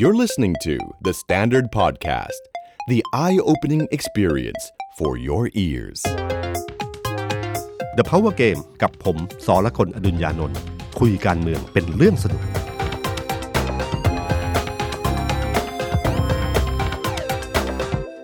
[0.00, 2.42] You're listening to The Standard Podcast,
[2.86, 4.62] the eye opening experience
[4.96, 6.00] for your ears.
[7.98, 9.16] The Power Game กับผม
[9.46, 10.58] สอละคนอดุญญานนท์
[11.00, 12.42] คุยการเมืองเป็นเรื่องสนุก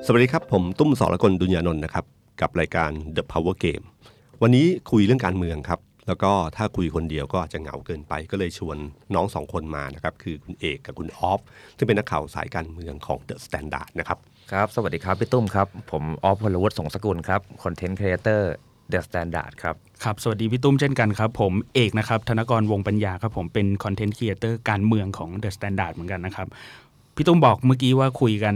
[0.07, 2.05] สวัสดีครับ ผมตุ้มสอละคนอดุญญานนท์นะครับ
[2.41, 3.85] กับรายการ The Power Game
[4.43, 8.77] วันนี้คุยเรื่องการเมืองครับ แล้วก็ถ้าคุยคนเดียวก็อาจจะเหงาเกินไป ก็เลยชวน
[9.15, 11.41] น้องสองคนมานะครับคือคุณเอกกับคุณออฟ
[11.79, 14.19] ซึ่งเป็นนักข่าวสายการเมืองของ The Standard นะครับ
[14.53, 26.49] ครับ สวัสดีครับพี่ตุ้มครับ ผมออฟพลวุฒิสงสกุลครับ content creator The Standard ครับครับสวัสดีพี่ตุ้มเช่นกันครับ ผมเอกนะครับธนกรวงษ์ปัญญาครับผมเป็น content creator การเมืองของ The Standard เหมือนกันนะครับ
[27.17, 28.55] พี่ตุ้มบอกเมื่อกี้ว่าคุยกัน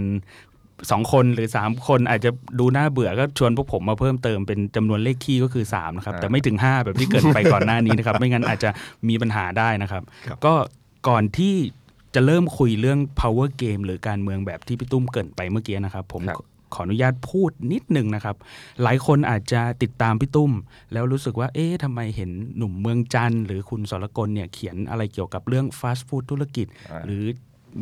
[0.90, 8.70] สองคนหรือ 3 คนอาจจะดูน่าเบื่อก็ชวนพวกผมมาเพิ่มเติมเป็นจำนวนเลขคี่ก็คือ3นะครับแต่ไม่ถึง 5 แบบที่เกิดไปก่อนหน้านี้นะครับ ไม่งั้นอาจจะ
[9.08, 10.54] มีปัญหาได้นะครับครับก็
[11.08, 11.54] ก่อนที่
[12.14, 16.38] จะเริ่มคุยเรื่อง power game หรือการเมืองแบบที่พี่ตุ้มเกรินไปเมื่อกี้นะครับ ผมครับ
[16.74, 18.36] ขออนุญาตพูดนิดนึงนะครับ
[18.82, 20.52] หลายคนอาจจะติดตามพี่ตุ้ม
[20.92, 26.66] แล้วรู้สึกว่า เอ๊ะทำไมเห็นหนุ่มเมืองจันทร์หรือคุณสรกลเนี่ยเขียนอะไรเกี่ยวกับเรื่องฟาสต์ฟู้ดธุรกิจ
[27.06, 27.24] หรือ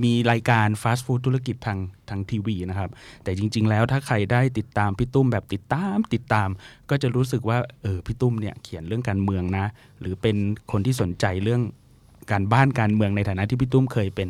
[0.04, 2.90] มีรายการฟาสต์ฟู้ดธุรกิจทางทางทีวีนะครับ
[3.24, 6.48] แต่จริง ๆ แล้วถ้าใครได้ติดตามพี่ตุ้มแบบติดตามติดตาม
[6.90, 9.66] ก็จะรู้สึกว่าเออพี่ตุ้มเนี่ยเขียนเรื่องการเมืองนะ
[10.00, 10.36] หรือเป็น
[10.72, 11.62] คนที่สนใจเรื่อง
[12.30, 14.28] การบ้านการเมืองในฐานะที่พี่ตุ้มเคยเป็น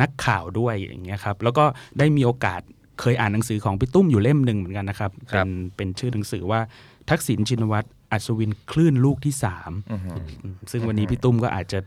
[0.00, 1.64] นักข่าวด้วยอย่างเงี้ยครับแล้วก็
[1.98, 2.60] ได้มีโอกาส
[3.00, 6.60] เคยอ่านหนังสือของพี่ตุ้มอยู่เล่มหนึ่งเหมือนกันนะครับครัเป็บนเป็นชื่อหนังสือว่า
[7.10, 9.96] ทักษิณชินวัตรอัศวินคลื่นลูกที่สามอื
[10.52, 11.78] มซึ่งวันนี้พี่ตุ้มก็อาจจะ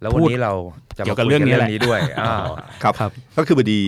[0.00, 0.52] แล้ววันนี้เรา
[0.98, 2.34] จะเกี่มายวกับคุยเรื่องนี้กันแหเรื่ละองนี้ด้วยอ่า
[2.82, 3.78] ครับครับ ก็คือพอดี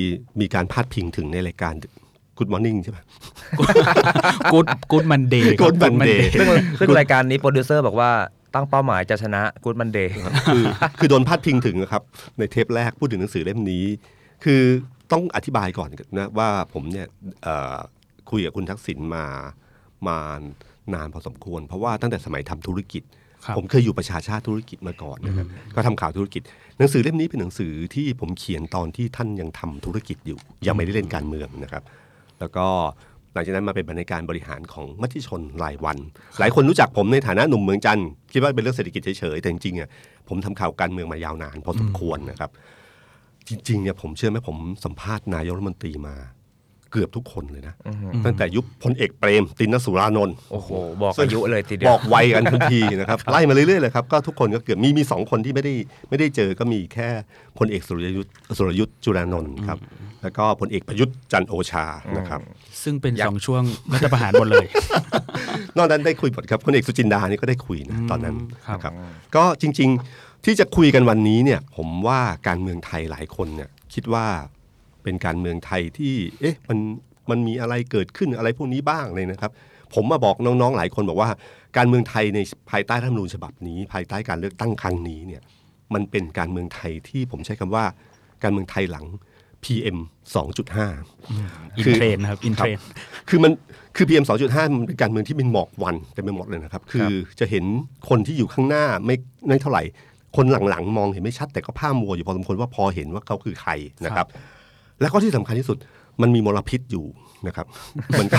[0.41, 1.75] มีการพาดพิงถึงในรายการ
[2.39, 2.99] Good Morning ใช่ไหม
[4.53, 6.49] กูดกูดมันเดย์ Good Monday ซึ่ง
[6.81, 8.11] ซึ่งรายการนี้โปรดิวเซอร์บอกว่า
[8.55, 10.13] ตั้งเป้าหมายจะชนะ Good Monday
[10.47, 10.63] คือ
[10.99, 12.03] คือโดนพาดพิงถึงนะครับ
[12.39, 13.85] ในเทปแรกพูดถึงหนังสือเล่มนี้
[14.45, 14.63] คือ
[15.13, 17.07] ต้องอธิบายก่อนนะว่าผมเนี่ย
[17.43, 17.77] เอ่อ
[18.31, 19.25] คุยกับคุณทักษิณมา
[20.09, 20.19] มา
[20.95, 23.20] นานพอสมควร เพราะว่าตั้งแต่สมัยทำธุรกิจครับ
[23.57, 26.43] ผมเคยอยู่ประชาชาติธุรกิจมาก่อนนะครับก็ทำข่าวธุรกิจ
[26.79, 31.83] หนังสือเล่มนี้เป็นหนังสือที่ผมเขียนตอนที่ท่านยังทำธุรกิจอยู่ ยังไม่ได้เล่นการเมืองนะครับ
[32.41, 32.67] แล้วก็
[33.35, 35.99] หลังจากนั้นมาเป็นบรรณาการบริหารของมติชนรายวัน
[36.39, 39.89] หลายคนรู้จักผมในฐานะหนุ่มเมืองจันทร์คิดว่าเป็นเรื่องเศรษฐกิจเฉยๆแต่จริงๆอะ
[40.29, 42.51] ผมทำข่าวการเมืองมายาวนานพอสมควรนะครับ
[43.49, 46.17] จริงๆเนี่ยผมเชื่อไหมผมสัมภาษณ์นายกรัฐมนตรีมา
[46.93, 47.75] เกือบทุกคนเลยนะ
[48.25, 50.69] ตั้งแต่ยุคพลเอกเปรม ตินสุรานนท์โอ้โห
[51.03, 55.75] บอกอายุเลยทีเดีบยวอกไวกันทันทีนะครับ ไล่มาเรื่อยๆเลยครับ ก็ทุกคนก็เกือบมีมีสองคนที่ไม่ได้
[56.11, 57.09] ไม่ได้เจอก็มีแค่
[57.59, 59.79] พลเอกสุรยุทธ์สุรยุทธ์จุลานนท์ครับ
[60.23, 61.85] แล้วก็พลเอกประยุทธ์จันทร์โอชา
[62.19, 62.41] นะครับ
[62.83, 63.63] ซึ่งเป็นสองช่วง
[63.93, 64.67] รัฐประหารหมดเลย
[65.77, 68.37] นอกนั้นได้คุยหมดครับพลเอกสุจินดานี่ก็ได้คุยนะตอนนั้น
[68.67, 68.93] ครับนะครับ
[69.37, 74.27] ก็จริง ๆ ที่จะคุยกันวันนี้เนี่ย ผมว่าการเมืองไทยหลายคนเนี่ยคิดว่า
[75.05, 76.79] เป็นการเมืองไทยที่ เอ๊ะ มัน
[77.31, 79.51] มันมีอะไรเกิดขึ้นอะไรพวกนี้บ้างเลยนะครับ
[79.95, 81.29] ผมมาบอกน้องๆหลายคนบอกว่า
[81.77, 82.39] การเมืองไทยใน
[82.71, 85.43] ภายใต้รัฐธรรมนูญฉบับนี้ ภายใต้การเลือกตั้งครั้งนี้เนี่ย
[85.95, 87.85] มันเป็นการเมืองไทยที่ผมใช้คำว่า
[88.43, 89.07] การเมืองไทยหลัง
[89.65, 89.99] PM
[90.35, 92.85] 2.5อินเทรนด์ครับอินเทรนด์
[93.29, 93.53] คือมัน
[93.97, 97.65] คือ PM 2.5 มันเป็นการเมืองที่เป็นหมอกควันเต็มไปหมดเลยนะครับ คือจะเห็น
[98.09, 99.17] คนที่อยู่ข้างหน้าไม่
[99.49, 99.83] ไม่เท่าไหร่
[100.37, 103.73] คนหลังๆ มองเห็นไม่ชัดแต่ก็ฝ้ามัวอยู่พอสมควรว่าพอเห็นว่าเขาคือใคร
[104.05, 104.27] นะครับ
[105.01, 105.79] แล้วก็ที่สำคัญที่สุด
[106.23, 107.07] มันมีมลพิษอยู่
[107.47, 107.67] นะครับ
[108.21, 108.39] มันก็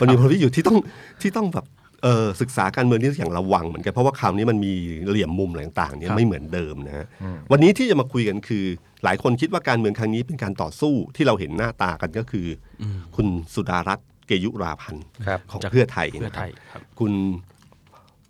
[0.00, 0.78] มันมีมลพิษอยู่ที่ต้อง
[1.22, 1.66] ที่ต้องแบบ
[2.02, 4.72] เออศึกษาการเมืองนี่อย่างระวังเหมือนกันเพราะว่าคราวนี้มันมี
[5.08, 7.06] เหลี่ยมมุมอะไรต่างๆเนี่ยไม่เหมือนเดิมนะฮะ
[7.52, 8.64] วันนี้ที่จะมาคุยกันคือ
[9.04, 12.46] หลายคนคิดว่าการเมืองครั้งนี้เป็นการต่อสู้ที่เราเห็นหน้าตากันก็คือ
[12.82, 12.84] อ
[13.16, 17.12] คุณสุดารัตน์เกยุราพันธ์ครับของจากเพื่อไทยเพื่อนะคไทรับยครับคุณ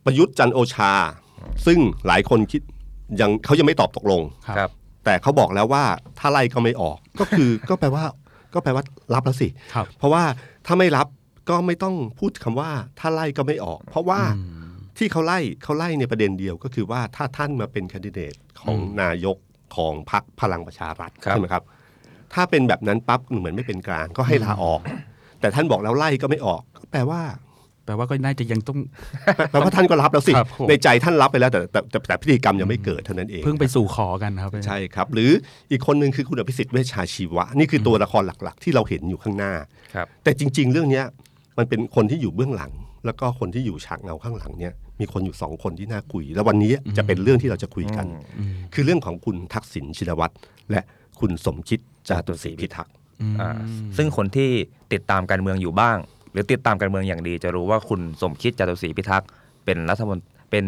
[0.05, 0.93] ประยุทธ์จันทร์โอชา
[1.67, 2.63] ซึ่งหลายคนคิด
[3.21, 4.23] ยังเขายังไม่ตอบตกลง
[4.59, 4.71] ครับ
[5.09, 5.85] แต่เขาบอกแล้วว่า
[6.19, 8.05] ถ้าไล่ก็ไม่ออก ก็คือก็แปลว่า
[8.55, 10.23] ก็แปลว่ารับแล้วสิ ครับ เพราะว่า
[10.67, 11.07] ถ้าไม่รับ
[11.51, 12.71] ก็ไม่ต้องพูดคำว่า
[13.01, 14.21] ถ้าไล่ก็ไม่ออก เพราะว่า
[14.99, 19.37] ที่เขาไล่เขาไล่ในประเด็นเดียวก็คือว่าถ้าท่านมาเป็นแคนดิเดตของนายก
[19.77, 21.63] ของพรรคพลังประชารัฐครับ ใช่ไหมครับ
[22.35, 24.81] ถ้าเป็นแบบนั้นปั๊บเหมือนไม่เป็นกลางก็ให้ลาออก
[25.41, 27.21] แต่ท่านบอกแล้วไล่ก็ไม่ออกก็แปลว่า
[27.89, 28.79] แปลว่าก็น่าจะยังต้อง
[29.51, 35.31] แปลว่าท่านก็รับแล้วสิครับผมในใจท่านรับไปแล้วแต่แต่แต่แต่พิธีกรรมยังไม่เกิดเท่านั้นเอง เพิ่งไปสู่ขอกันครับ ใช่ครับ หรือ
[35.71, 39.53] อีกคนหนึ่งคือคุณอภิสิทธิ์เวชชาชีวะ นี่คือตัวละครหลักๆ ที่เราเห็นอยู่ข้างหน้า
[39.95, 41.05] ครับแต่จริง ๆ เรื่องเนี้ย
[41.59, 42.73] มันเป็นคนที่อยู่เบื้องหลัง
[43.07, 48.07] แล้วก็คนที่อยู่ฉากเงาข้างหลังเนี่ยมีคนอยู่สองคนที่น่าคุย แล้ววันนี้จะเป็นเรื่องที่เราจะคุยกัน
[48.75, 50.35] คือเรื่องของคุณทักษิณชินวัตร
[50.71, 50.81] และ
[51.21, 52.95] คุณสมคิดจาตุศรีพิทักษ์
[53.41, 53.51] อ่า
[53.97, 54.51] ซึ่งคนที่
[54.93, 55.99] ติดตามการเมืองอยู่บ้าง
[56.33, 59.29] หรือติดตามการเมืองอย่างดี จะรู้ว่าคุณสมคิดจตุศรีพิทักษ์
[59.65, 60.67] เป็นรัฐมนตรีเป็น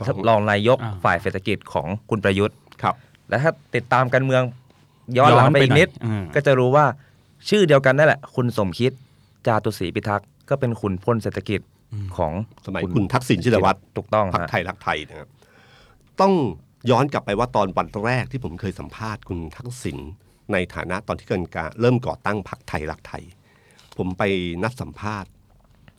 [0.00, 2.94] รองรองนายกอ่าฝ่ายเศรษฐกิจของคุณประยุทธ์ครับ
[3.28, 4.42] และถ้าติดตามการเมือง
[5.18, 6.84] ย้อนหลังไปอีกนิดย้อนไปหน่อยอ่าก็จะรู้ว่า
[7.48, 8.92] ชื่อเดียวกันนั่นแหละ คุณสมคิด
[9.46, 11.60] จาตุศรีพิทักษ์ก็เป็นคุณพลเศรษฐกิจ
[12.16, 12.32] ของ
[12.66, 15.28] สมัยคุณทักษิณชินวัตรถูกต้องพักฮะไทยรักไทยนะครับ
[16.20, 16.32] ต้อง
[16.90, 19.98] ย้อนกลับไปว่าตอนวันแรกที่ผมเคยสัมภาษณ์คุณทักษิณ
[20.52, 23.22] ในฐานะตอนที่เกิดการเริ่มก่อตั้งพักไทยรักไทย
[24.00, 24.24] ผมไป
[24.62, 25.30] นัดสัมภาษณ์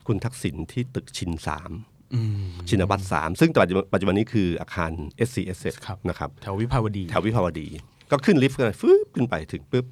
[0.07, 1.71] คุณทักษิณที่ตึกชินสาม
[2.13, 4.91] อืมชินวัตรสามซึ่งปัจจุบันปัจจุบันนี้คืออาคาร
[5.27, 7.67] S C S ครับนะครับแถววิภาวดี แถววิภาวดี
[8.11, 9.85] ก็ขึ้นลิฟต์กันฟึบขึ้นไปถึงปุ๊บ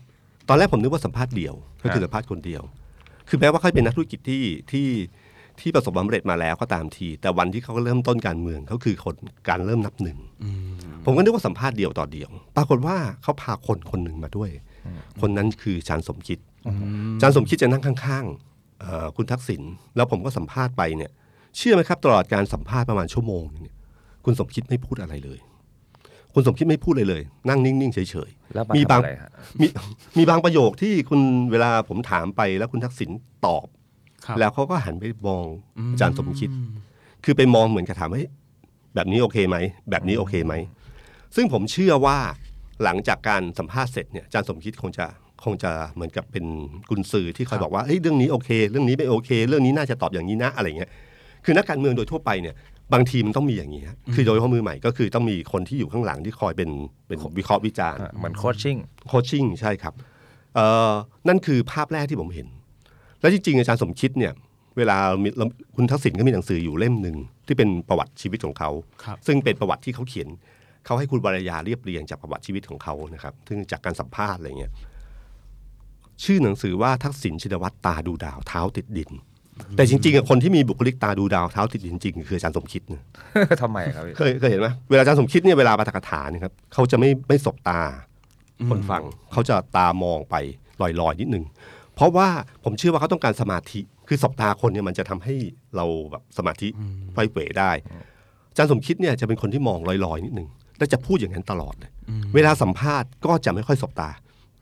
[0.49, 1.53] ตอนแรกผมนึกว่าสัมภาษณ์เดียว
[1.83, 2.61] ก็คือสัมภาษณ์คนเดียว
[3.29, 4.87] คือแม้ว่าเขาเป็นนักธุรกิจที่ที่
[5.59, 9.15] ที่ประสบความสำเร็จมาแล้วก็ตามที แต่วันที่เขาเริ่มต้นการเมืองเขาคือคน
[9.49, 10.17] การเริ่มนับหนึ่ง
[11.05, 14.49] ผมก็นึกว่าสัมภาษณ์เดียวต่อเดียว ปรากฏว่าเขาพาคนคนหนึ่งมาด้วย
[15.21, 19.61] คนนั้นคืออาจารย์สมคิด อาจารย์สมคิดจะนั่งข้างๆเอ่อคุณทักษิณ
[19.95, 21.11] แล้วผมก็สัมภาษณ์ไปเนี่ย
[21.57, 23.75] เชื่อไหมครับ ตลอดการสัมภาษณ์ประมาณชั่วโมงหนึ่งเนี่ย
[24.25, 25.39] คุณสมคิดไม่พูดอะไรเลย
[26.33, 29.67] คุณสมคิดไม่พูดเลยเลย นั่งนิ่งๆเฉยแล้วมามีทำบางอะไรฮะมี
[30.17, 31.21] มีบางประโยคที่คุณ
[31.51, 33.09] เวลาผมถามไปแล้วคุณทักษิณ
[33.45, 33.65] ตอบ
[34.25, 35.45] ครับแล้วเขาก็หันไปมอง
[35.91, 36.49] อาจารย์สมคิด
[37.23, 38.29] คือไปมองเหมือนกับถามว่าเฮ้ย
[38.95, 39.57] แบบนี้โอเคไหม
[39.89, 40.53] แบบนี้โอเคไหม
[41.35, 42.17] ซึ่งผมเชื่อว่า
[42.83, 45.05] หลังจากการสัมภาษณ์เสร็จเนี่ยอาจารย์สมคิดคงจะ
[45.45, 46.45] คงจะเหมือนกับเป็น
[46.89, 50.89] กุญสือที่คอยบอกว่าเฮ้ยเรื่องนี้โอเค เรื่องนี้ไม่โอเค เรื่องนี้น่าจะตอบอย่างนี้นะอะไรเงี้ย
[51.45, 52.55] คือนักการเมืองโดยทั่วไปเนี่ย
[52.93, 56.69] บางทีมันต้องมีอย่างนี้ฮะคือโดยเฉพาะมือใหม่ก็คือต้องมีคนที่อยู่ข้างหลังที่คอยเป็น
[57.07, 58.77] เป็นวิเคราะห์วิจารณ์เหมือนโคชชิ่ง
[59.07, 59.93] โคชชิ่งใช่ครับ
[60.55, 60.91] เอ่อ
[61.27, 62.47] นั่นคือภาพแรกที่ผมเห็น
[63.21, 64.33] แล้วจริงๆอาจารย์สมคิดเนี่ย
[64.77, 65.45] เวลามีเรา
[65.75, 67.15] คุณทักษิณก็มีหนังสืออยู่เล่มหนึ่ง
[67.47, 68.69] ที่เป็นประวัติชีวิตของเขา
[69.03, 70.27] ครับซึ่งเป็นประวัติที่เขาเขียน
[70.85, 74.71] เขาให้คุณวรยาเรียบเรียงจากประวัติชีวิตของเขานะครับซึ่งจากการสัมภาษณ์อะไรเงี้ย
[76.23, 79.11] ชื่อหนังสือว่าทักษิณชินวัตรตาดูดาวเท้าติดดิน
[79.75, 83.03] แต่จริงๆอะคนที่มีบุคลิกตาดูดาวเท้าติดดินจริงๆคืออาจารย์สมคิดนะ
[83.61, 87.81] ทำไมครับพี่เคยเคยเห็นไหมเวลาอาจารย์สมคิดเนี่ยเวลาปาฐกถาเนี่ยครับเขาจะไม่ไม่สบตา
[88.69, 90.35] คนฟังเขาจะตามองไป
[90.81, 91.43] ลอยๆนิดนึง
[91.95, 92.27] เพราะว่า
[92.63, 95.35] ผมเชื่อว่าเขาต้องการสมาธิคือสบตาคนเนี่ยมันจะทำให้
[95.75, 96.67] เราแบบสมาธิ
[97.13, 97.71] ไฟเป๋ได้
[98.51, 101.91] อาจารย์สมคิดเนี่ยจะเป็นคนที่มองลอยๆนิดนึงและจะพูดอย่างนั้นตลอดเลย
[102.35, 104.09] เวลาสัมภาษณ์ก็จะไม่ค่อยสบตา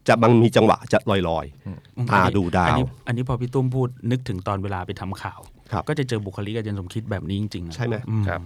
[0.07, 5.39] จะบางมีจังหวะจะลอยๆตาดูดาอันวนี้อันนี้พอพี่ตุ้มพูดนึกถึงตอนเวลาไปทำข่าว
[5.71, 8.41] ครับก็จะเจอบุคลิกอาจารย์สมคิดแบบนี้จริงๆนะใช่ไหมอืครับ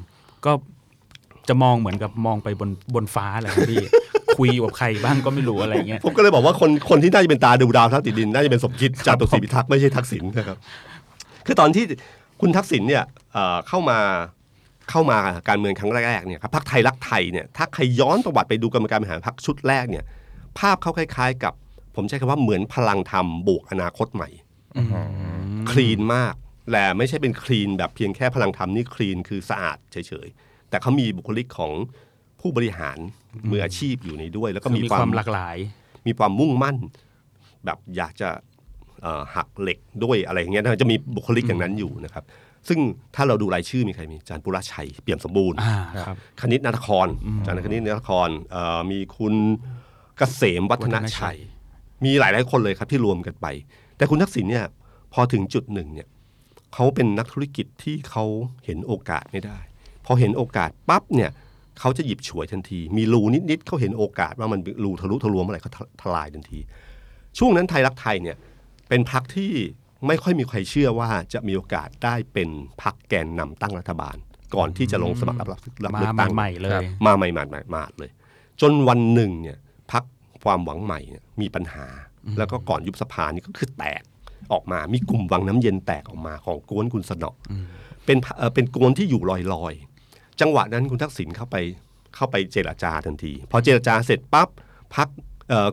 [0.46, 0.52] ก็
[1.48, 3.86] จะมองเหมือนกับมองไปบนบนฟ้าแหละครับพี่
[4.38, 10.58] คุยกับใครบ้างก็ไม่รู้อะไรเงี้ยผมก็เลยบอกว่าคนคนที่น่าจะเป็นตาดูดาวเท้าติดดินน่าจะเป็นสมคิดจาตุศรีพิทักษ์ไม่ใช่ทักษิณนะครับ
[11.46, 11.84] คือตอนที่
[12.42, 13.04] คุณทักษิณเนี่ย
[13.34, 14.00] เอ่อเข้ามา
[14.90, 15.18] เข้ามา
[15.50, 20.04] การเมืองครั้งแรกๆเนี่ยครับพรรคไทยรักไทยเนี่ยถ้าใครย้อนประวัติไปดูกรรมการบริหารพรรคชุดแรกเนี่ย
[20.60, 21.54] ภาพเขาคล้าย ๆ กับ
[21.96, 24.30] ผมใช้คำว่าเหมือนพลังธรรมบวกอนาคตใหม่
[25.72, 26.34] คลีนมาก
[26.72, 31.72] และไม่ใช่เป็นคลีนแบบเพียงแค่พลังธรรมนี่คลีนคือสะอาดเฉยๆ แต่เขามีบุคลิกของ
[32.40, 32.98] ผู้บริหาร
[33.52, 35.58] มืออาชีพอยู่ในด้วย แล้วก็คือมีมีควาความมหลากหลาย
[36.08, 36.78] มีความมุ่งมั่น
[37.66, 38.30] แบบอยากจะ
[39.02, 42.24] เอ่อหักเหล็กด้วยอะไรอย่างเงี้ยนะจะมีบุคลิกอย่างนั้นอยู่นะครับ
[42.68, 42.80] ซึ่ง
[43.16, 45.76] ถ้าเราดูรายชื่อมีใครมีอาจารย์ปุระชัยเปี่ยมสมบูรณ์อ่า
[46.08, 47.08] ครับคณิตนาคร
[47.40, 51.38] อาจารย์คณิตนาครเอ่อมีคุณเกษมวัฒนชัย
[52.06, 53.48] มีหลายหลายๆคนเลยครับที่รวมกันไป
[53.98, 54.66] แต่คุณทักษิณเนี่ย
[55.14, 56.08] พอถึงจุดหนึ่งเนี่ย
[56.74, 58.26] เขาเป็นนักธุรกิจที่เขา
[58.66, 59.58] เห็นโอกาสไม่ได้
[60.06, 61.32] พอเห็นโอกาสปั๊บเนี่ย
[61.80, 65.72] เขาจะหยิบฉวยทันที มีรูนิดๆเขาเห็นโอกาสว่ามันรูทะลุทะลวงเมื่อไหร่เขา
[66.02, 66.60] ทลายทันที
[67.38, 68.38] ช่วงนั้นไทยรักไทยเนี่ย
[68.90, 69.52] เป็นพรรคที่
[70.08, 72.50] ไม่ค่อยมีใครเชื่อว่าจะมีโอกาสได้เป็น
[72.82, 74.16] พรรคแกนนำตั้งรัฐบาล
[74.56, 76.72] ก่อนที่จะลงสมัครรับรับรับมาเลือกตั้งใหม่ๆเลย
[77.06, 78.10] มาใหม่ๆๆมาเลย
[78.62, 79.58] จนวันหนึ่งเนี่ย
[79.92, 80.06] พักค
[80.48, 81.88] วามหวังใหม่เนี่ยมีปัญหา
[82.38, 84.04] แล้วก็ก่อนยุบสภานี่ก็คือแตก
[84.54, 87.32] ออกมา มีกลุ่มวังน้ำเย็นแตกออกมาของกวนคุณสนอ
[88.06, 89.22] เป็นพรรคเอ่อเป็นกวนที่อยู่
[89.54, 91.56] ลอยๆ จังหวะนั้นคุณทักษิณเข้าไป
[92.16, 94.50] เข้าไปเจรจาทันที พอเจรจาเสร็จปั๊บ
[94.96, 95.08] พัก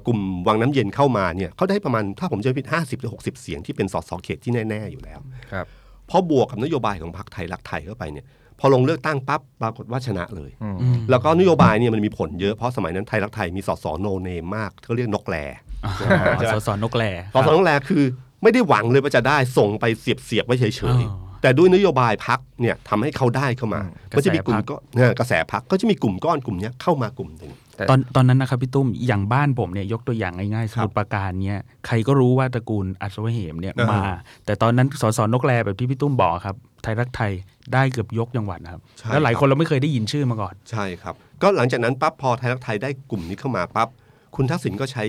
[0.06, 5.20] กลุ่มวังน้ำเย็นเข้ามาเนี่ยเขาได้ประมาณถ้าผมจะไม่ผิดห้าสิบหรือหกสิบเสียงที่เป็นสสเขตที่แน่ ๆ อยู่แล้ว
[5.52, 5.66] ครับ
[6.10, 8.26] พอบวกกับนโยบายของพรรคไทยรักไทยเข้าไปเนี่ย
[8.60, 10.76] พอลงเลือกตั้งปั๊บปรากฏว่าชนะเลยอืม
[11.10, 15.36] แล้วก็นโยบายเนี่ยมันมีผลเยอะเพราะสมัยนั้นไทยรักไทยมีสสโนเนมมากเขาเรียกนกแล
[15.84, 18.04] อ่าสสนกแลสสนกแลคือ
[18.42, 34.02] ไม่ได้หวังเลยว่าจะได้ส่งไปเสียบเสียบๆไว้เฉยอ๋อๆแต่ด้วยนโยบายพักเนี่ยทำให้เขาได้เข้ามาอืมก็จะมีกลุ่มกระแสพรรคก็เนี่ยกระแสพักก็จะมีกลุ่มก้อนกลุ่มเนี้ยเข้ามากลุ่มหนึ่งแต่ตอนตอนนั้นนะครับพี่ตุ้มอย่างบ้านผมเนี่ยยกตัวอย่างง่ายๆสครับมุทรปราการเนี่ยใครก็รู้ว่าตระกูลอัศวเหมเนี่ยอ่ามมา
[34.44, 37.32] แต่ตอนนั้นสสนกแลแบบที่พี่ตุ้มบอกครับ ไทยรักไทย
[37.73, 43.88] ได้เกือบยกจังหวัดนะครับใช่แล้วหลายครับคนเราไม่เคยได้ยินชื่อมาก่อน ใช่ครับ ก็หลังจากนั้นปั๊บพอไทยรักไทยได้กลุ่มนี้เข้ามาปั๊บ
[44.37, 45.04] คุณทักษิณก็ใช้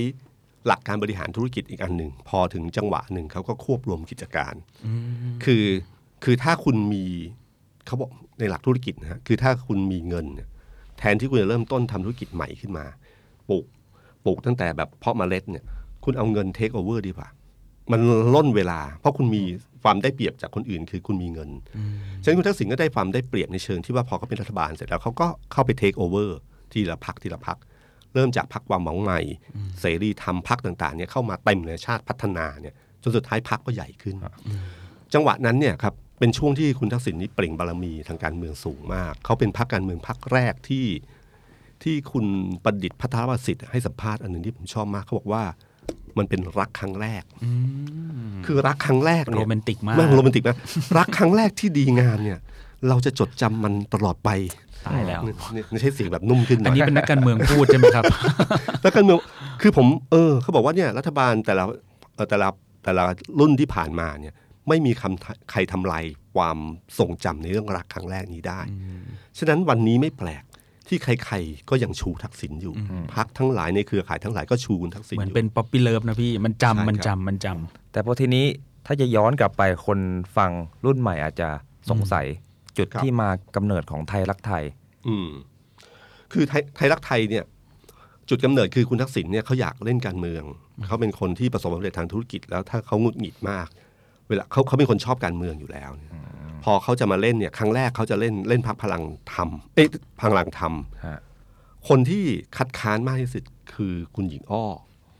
[0.67, 4.53] หลักการบริหารธุรกิจอีกอันหนึ่งพอถึงจังหวะหนึ่งเขาก็ควบรวมกิจการ
[5.45, 5.65] คือ
[6.23, 7.03] คือถ้าคุณมี
[7.85, 8.09] เขาบอก
[8.39, 10.47] ในหลักธุรกิจนะฮะคือถ้าคุณมีเงินเนี่ย
[10.99, 12.85] แทนที่คุณจะเริ่มต้นทำธุรกิจใหม่ขึ้นมา
[13.49, 13.65] ปลูก
[14.25, 15.65] ปลูกตั้งแต่แบบเพาะเมล็ดเนี่ย
[16.03, 17.27] คุณเอาเงินเทคโอเวอร์ดีกว่า
[17.91, 18.01] มัน
[18.35, 19.43] ร่นเวลา เพราะคุณมี
[19.83, 21.49] ความได้เปรียบจากคนอื่น คือคุณมีเงิน
[22.23, 26.37] ฉะนั้นคุณทักษิณก็ได้ความได้เปรียบในเชิงที่ว่าพอเขาเป็นรัฐบาลเสร็จแล้วเขาก็เข้าไปเทคโอเวอร์
[26.71, 27.57] ทีละพรรคทีละพรรค
[28.13, 29.19] เริ่มจากพรรคความหวังใหม่
[29.79, 34.15] เสรีธรรมพรรคต่างๆเนี่ยเข้ามาเต็มเลยชาติพัฒนาเนี่ยจนสุดท้ายพรรคก็ใหญ่ขึ้น
[35.13, 40.85] จังหวะนั้นเนี่ยครับ เป็นช่วงที่คุณทักษิณนี่เปล่งบารมีทางการเมืองสูงมาก เขาเป็นพรรคการเมืองพรรคแรกที่
[41.83, 42.25] ที่คุณ
[42.63, 45.43] ประดิษฐ์พัทรวสิทธิ์ให้สัมภาษณ์อันหนึ่งที่ผมชอบมากเขาบอกว่า
[46.17, 47.23] มันเป็นรักครั้งแรก
[48.45, 50.57] คือรักครั้งแรกโรเนี่ยแมนติกมากไม่โรแมนติกนะ
[50.97, 52.39] รักครั้งแรกที่ดีงามเนี่ย
[52.89, 54.29] เราจะจดจำมันตลอดไป
[54.87, 58.03] ตายแล้วนี่ไม่ใช่เสียงแบบนุ่มขึ้นอันนี้นะเป็นนักการเมืองพูดใช่ไหมครับ
[58.81, 59.17] แล้วการเมือง
[59.61, 61.63] คือผมเออเขาบอกว่าเนี่ยรัฐบาลแต่ละ
[62.15, 62.47] เอ่อแต่ละ
[62.83, 63.03] แต่ละ
[63.39, 64.33] รุ่นที่ผ่านมาเนี่ย
[64.69, 66.03] ไม่มีคำใครทำลาย
[66.35, 66.57] ความ
[66.97, 68.61] ทรงจำในเรื่องรักครั้งแรกนี้ได้
[69.37, 70.43] ฉะนั้นวันนี้ไม่แปลก
[70.87, 72.73] ที่ใครๆก็ยังชูทักษิณอยู่
[73.15, 78.45] พักทั้งหลายในเครือข่ายทั้งหลายก็ชูคุณทักษิณเหมือนอยู่เป็นป๊อปปี้เลิฟนะพี่ มันจำใช่มันครับจำมันจำแต่พอทีนี้
[78.85, 79.99] ถ้าจะย้อนกลับไปคน
[80.37, 80.51] ฟัง
[80.85, 81.49] รุ่นใหม่อาจจะ
[81.89, 82.25] สงสัย
[82.77, 84.63] จุดครับที่มากำเนิดของไทยรักไทย
[85.07, 85.27] อืม
[86.33, 87.45] คือไทยไทยรักไทยเนี่ย
[88.29, 90.43] จุดกำเนิดคือคุณทักษิณเนี่ยเขาอยากเล่นการเมือง
[90.87, 93.67] เขาเป็นคนที่ประสบความสำเร็จทางธุรกิจแล้วถ้าเขาหงุดหงิดมาก
[94.29, 96.11] เวลาเขาเขาเป็นคนชอบการเมืองอยู่แล้วเนี่ย
[96.63, 99.87] พอเขาจะมาเล่นเนี่ยครั้งแรกเขาจะเล่นเล่นพักพลังธรรมเอ๊ะ
[100.21, 100.73] พลังธรรม
[101.05, 101.19] ฮะ
[101.89, 102.23] คนที่
[102.57, 103.43] คัดค้านมากที่สุด
[103.73, 104.65] คือคุณหญิงอ้อ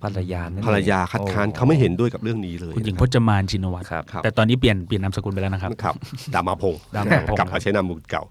[0.04, 5.96] ภรรยานั่นเองภรรยาคัดค้านโอ้เขาไม่เห็นด้วยกับเรื่องนี้เลย คุณหญิงนะพรับจมานชินวัตรครับครับแต่ตอนนี้เปลี่ยนเปลี่ยนนามสกุลไปแล้วนะครับครับ
[6.34, 8.24] ดามาพงศ์ดามาพงศ์กลับมาใช้นามสกุลเก่า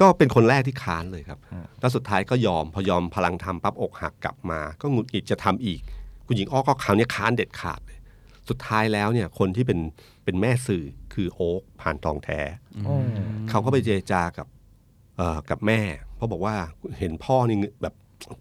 [0.00, 1.38] ก็เป็นคนแรกที่ค้านเลยครับ
[1.80, 5.80] แล้วสุดท้ายก็ยอมพอยอมพลังทำปั๊บอกหักกลับมา ก็หงุดหงิดจะทำอีก
[6.26, 7.98] คุณหญิงอ้อก็คราวนี้ค้านเด็ดขาดเลย
[8.48, 9.78] สุดท้ายแล้วเนี่ยคนที่เป็น
[10.24, 12.40] เป็นแม่สื่อคือโอ๊คผ่านทองแท้
[12.84, 12.94] โอ้
[13.50, 14.46] เขาก็ไปเจรจากับ
[15.16, 15.80] เอ่อกับแม่
[16.16, 16.54] เพราะบอกว่า
[16.98, 17.94] เห็นพ่อนี่แบบ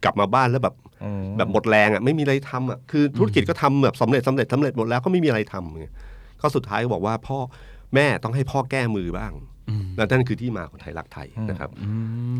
[0.04, 5.86] กลับมาบ้านแล้วแบบอืมแบบหมดแรงอะไม่มีอะไรทำอะคือธุรกิจก็ทำแบบสำเร็จสำเร็จสำเร็จหมดแล้วก็ไม่มีอะไรทำไง
[6.42, 7.38] ก็สุดท้ายก็บอกว่าพ่อ
[7.96, 9.34] แม่ต้องให้พ่อแก้มือบ้าง
[9.98, 11.70] แล้วนั่นคือที่มาของไทยรักไทยนะครับ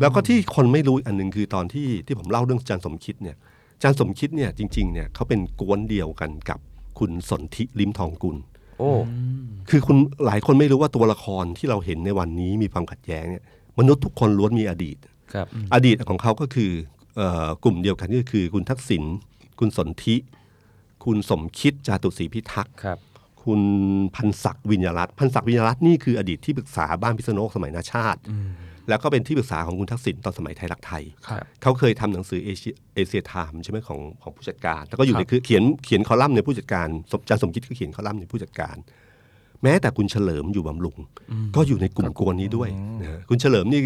[0.00, 3.36] แล้วก็ที่คนไม่รู้อีกอันหนึ่งคือตอนที่ที่ผมเล่าเรื่องอาจารย์สมคิดเนี่ย
[3.76, 6.58] อาจารย์สมคิดเนี่ยจริงๆเนี่ยเขาเป็นกวนเดียวกันกับ
[6.98, 8.36] คุณสนธิลิมทองกุล
[8.78, 8.90] โอ้
[9.70, 13.44] คือคุณหลายคนไม่รู้ว่าตัวละครที่เราเห็นในวันนี้มีความขัดแย้งเนี่ย
[13.78, 14.96] มนุษย์ทุกคนล้วนมีอดีต
[15.34, 16.70] ครับอดีตของเขาก็คือ
[17.16, 19.02] เอ่อกลุ่มเดียวกันก็คือ คุณทักษิณ
[19.58, 20.16] คุณสนธิ
[21.04, 22.98] คุณสมคิดจาตุศรีพิทักษ์ครับ
[23.44, 23.60] คุณ
[24.16, 28.20] พันศักดิ์วิญญารัตน์พันศักดิ์วิญญารัตน์นี่คืออดีตที่ปรึกษาบ้านพิษณุโลกสมัยน้าชาติ
[28.88, 38.76] แล้วก็เป็นที่ปรึกษาของคุณทักษิณตอนสมัยไทยรักไทยครับเขาเคยทำหนังสือ Asia Asia Times ใช่ไหมของของผู้จัดการ แล้วก็อยู่ในครับคือเขียนเขียนคอลัมน์ในผู้จัดการสมอาจารย์สมคิดก็เขียนคอลัมน์ในผู้จัดการ
[39.62, 40.96] แม้แต่คุณเฉลิมอยู่บำรุง
[41.56, 42.68] ก็อยู่ในกลุ่มก๊วนนี้ด้วย
[43.00, 43.80] นะฮะคุณเฉลิมนี่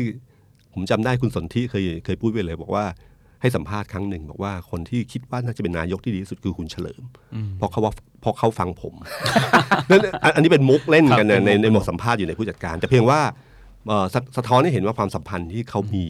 [0.74, 2.84] ผมจำได้คุณสนธิเคยเคยพูดไปเลย บอกว่า
[3.40, 7.02] ให้สัมภาษณ์ครั้งหนึ่งบอกว่าคนที่คิดว่าน่าจะเป็นนายกที่ดีที่สุดคือคุณเฉลิม
[7.58, 8.94] เพราะเขาว่าเพราะเขาฟังผม
[9.90, 13.46] นั่นอันอันนี้เป็นมุกเล่นกันครับในเป็นมุกในในบทสัมภาษณ์อยู่ในผู้จัดการ แต่เพียงว่าเอ่อ
[14.14, 16.04] สะสะท้อนให้เห็นว่าความสัมพันธ์ที่เขามี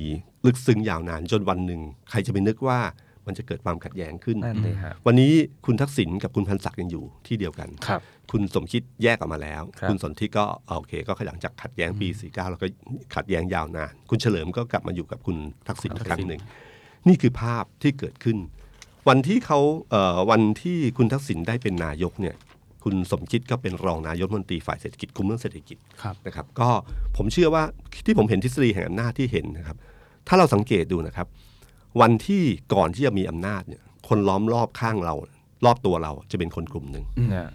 [0.47, 1.80] ลึกซึ้งยาวนานจนวันหนึ่ง
[2.11, 2.78] ใครจะไปนึกว่า
[3.26, 5.32] มันจะเกิดความขัดแย้งขึ้น นั่นเลยฮะ วันนี้
[5.66, 8.00] คุณทักษิณกับคุณพันศักดิ์ยังอยู่ที่เดียวกัน ครับ
[8.32, 10.44] คุณสมคิดแยกออกมาแล้วครับคุณสนธิก็
[10.78, 12.66] โอเค ก็หลังจากขัดแย้งปี 49 แล้วก็
[13.14, 15.37] ขัดแย้งยาวนาน คุณเฉลิมก็กลับมาอยู่กับคุณ
[15.68, 16.40] ทักษิณอีกครั้งหนึ่ง
[17.08, 18.38] นี่คือภาพที่เกิดขึ้น
[19.08, 22.37] วันที่เขาเอ่อวันที่คุณทักษิณได้เป็นนายกเนี่ย
[22.85, 26.68] คุณสมคิดก็เป็นรองนายกรัฐมนตรีฝ่ายเศรษฐกิจคุมเรื่องเศรษฐกิจครับนะครับ ก็
[27.16, 27.62] ผมเชื่อว่า
[28.06, 29.76] ที่ผมเห็นทฤษฎีแห่งอำนาจที่เห็นนะครับ
[30.28, 31.26] ถ้าเราสังเกตดูนะครับ
[32.00, 32.42] วันที่
[32.75, 35.14] ก่อนที่จะมีอำนาจเนี่ย คนล้อมรอบข้างเรา
[35.64, 37.49] รอบตัวเราจะเป็นคนกลุ่มหนึ่งเนี่ย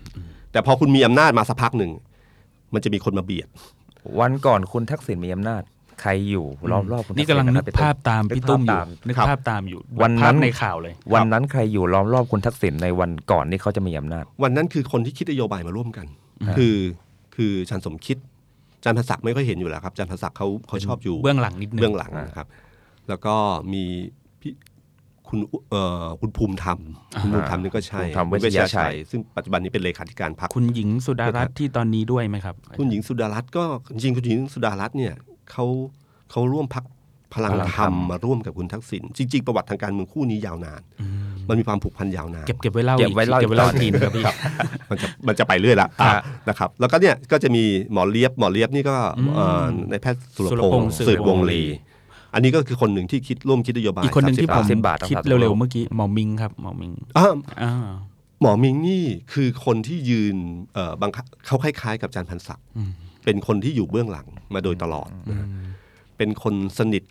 [0.52, 1.92] แต่พอคุณมีอำนาจมาสักพักหนึ่ง
[2.74, 3.48] มันจะมีคนมาเบียด
[4.20, 5.64] วันก่อนคุณทักษิณมีอำนาจ
[6.02, 16.06] ใครอยู่รอบรอบๆคุณนี่กำลังนึกทัษิณะภาพตามนึกพี่ตุ้มอยู่ภาพตามนึกครับภาพตามอยู่ วันนั้นภาพในข่าวเลย วันนั้นใครอยู่ล้อมรอบคุณทักษิณในวันก่อนที่เขาจะมีอำนาจ วันนั้นคือคนที่คิดนโยบายมาร่วมกัน
[16.58, 16.76] คือ
[17.36, 18.18] คืออาจารย์สมคิด
[18.78, 22.48] อาจารย์ภาศักดิ์ไม่ค่อยเห็นอยู่แล้วครับอาจารย์ภาศักดิ์เขาเขาชอบอยู่เบื้องหลังนิดนึงเบื้องหลังนะครับ
[23.10, 23.36] แล้วก็
[23.74, 23.84] มี
[24.42, 24.54] พี่
[25.28, 26.80] คุณเอ่อคุณภูมิธรรม
[27.22, 35.14] คุณภูมิธรรมนี่ก็ใช่ภูมิธรรมคุณเวชยชัยซึ่งปัจจุบันนี้เป็นเลขาธิการพรรคคุณหญิงสุดารัตน์ที่ตอนนี้ด้วยไหมครับ คุณหญิงสุดารัตน์ก็จริงๆคุณหญิงสุดารัตน์เนี่ย
[35.52, 35.66] เขา
[36.32, 36.84] เขาร่วมพัก
[37.34, 40.82] พลังพลังธธรรรรมมมาร่วมกับคุณทักษิณจริงๆประวัติทางการเมืองคู่นี้ยาวนาน
[41.50, 44.24] มันมีความผูกพันยาวนานเก็บเก็บไว้เล่าเก็บไว้เล่าเก็บไว้เล่าอีกตอนทีนครับพี่
[44.90, 46.12] มันจะมันจะไปเรื่อยละอ่า
[46.50, 48.96] นะครับ แล้วก็เนี่ยก็จะมีหมอเลียบหมอเลียบนี่ก็
[49.36, 51.64] เอ่อในแพทย์สุรสุรพพงงษ์ษ์สืสืบบววงงลีลี
[52.34, 57.28] อันนี้ก็คือคนหนึ่งที่คิดร่วมคิดนโยบายอีกคนหนึ่งที่ผม30บาทคิด30เร็วๆเมื่อกี้หมอมิงครับหมอมิงอ่า
[57.62, 57.74] อ่า
[58.42, 60.36] หมอมิงนี่คือคนที่ยืน
[60.74, 62.66] เอ่อบังคับเขาคล้ายๆ กับอาจารย์พันศักดิ์
[63.26, 65.48] เป็นคนที่อยู่เบื้องหลังมาโดยตลอดนะฮะ
[66.18, 67.04] เป็นคนสนิท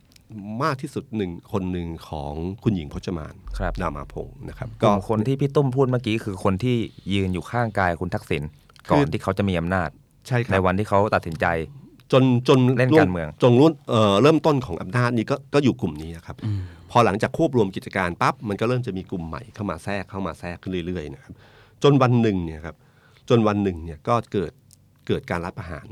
[0.63, 6.77] มากที่สุดหนึ่งคนหนึ่งของคุณหญิงพจมานครับนามาพงศ์นะครับกลุ่มคนที่พี่ตุ้มพูดเมื่อกี้คือคนที่
[7.15, 8.43] ยืนอยู่ข้างกายคุณทักษิณ
[8.91, 9.89] ก่อนที่เขาจะมีอำนาจ
[10.29, 11.47] ใช่คในรับวันที่เขาตัดสินใจ
[12.13, 16.37] จนจนเล่นการเมืองจนรุ่นเอ่อเริ่มต้นของอำนาจนี้ก็ก็อยู่กลุ่มนี้นะครับ
[16.91, 21.35] พอหลังจากควบรวมกิจการปั๊บมันก็เริ่มจะมีกลุ่มใหม่เข้ามาแทรกเข้ามาแทรกขึ้นเรื่อยๆนะครับ
[21.83, 22.77] จนวันหนึ่งเนี่ยครับ
[23.29, 24.53] จนวันหนึ่งเนี่ยก็เกิด
[25.07, 25.87] เกิดการรัฐประหาร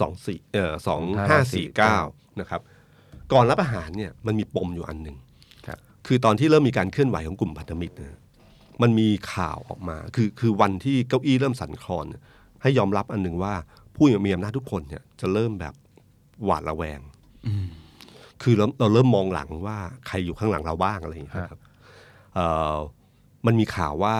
[0.00, 1.98] สองสี่เอ่อสองห้าสี่เก้า
[2.40, 2.60] นะครับ
[3.32, 5.16] ก่อนรัฐประหารเนี่ยมันมีปมอยู่อันหนึ่ง
[5.66, 8.18] ครับคือตอนที่เริ่มมีการเคลื่อนไหวของกลุ่มพันธมิตรนะ
[8.82, 12.22] มันมีข่าวออกมาคือคือวันที่เก้าอี้เริ่มสั่นคลอนเนี่ย
[12.62, 13.54] ให้ยอมรับอันหนึ่งว่า
[13.94, 15.74] ผู้มีอำนาจทุกคนเนี่ยจะเริ่มแบบ
[16.44, 17.00] หวาดระแวง
[18.42, 21.60] คือเราเราเริ่มมองหลังว่าใครอยู่ข้างหลังเราบ้างอะไรอย่างเงี้ยครับ
[22.34, 22.76] เอ่อ
[23.46, 24.16] มันมีข่าวว่า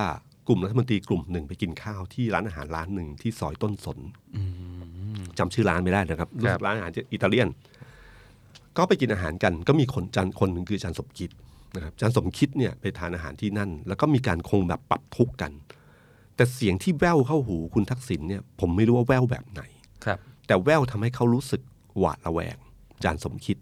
[0.49, 3.99] กลุ่มรัฐมนตรีกลุ่มหนึ่งไปกินข้าวที่ร้านอาหารร้านหนึ่งที่ซอยต้นสน
[5.39, 7.49] จำชื่อร้านไม่ได้นะครับรู้สึกร้านอาหารจะอิตาเลียน
[8.77, 11.31] ก็ไปกินอาหารกัน ก็มีคนจันคนหนึ่งคืออาจารย์สมคิด
[11.77, 15.53] นะครับอาจารย์สมคิดเนี่ยไปทานอาหารที่นั่น แล้วก็มีการคงแบบปรับทุกข์กัน
[16.37, 19.63] แต่เสียงที่แว่วเข้าหูคุณทักษิณเนี่ย ผมไม่รู้ว่าแว่วแบบไหน
[20.05, 21.63] ครับ แต่แววทำให้เขารู้สึก
[21.99, 22.57] หวาดระแวง
[22.97, 23.57] อาจารย์สมคิด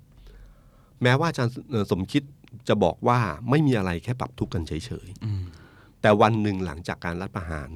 [1.02, 2.22] แม้ว่าอาจารย์เอ่อสมคิด
[2.68, 3.18] จะบอกว่า
[3.50, 4.72] ไม่มีอะไรแค่ปรับทุกข์กันเฉ
[5.06, 7.68] ยๆแต่วันหนึ่งหลังจากการรัฐประหาร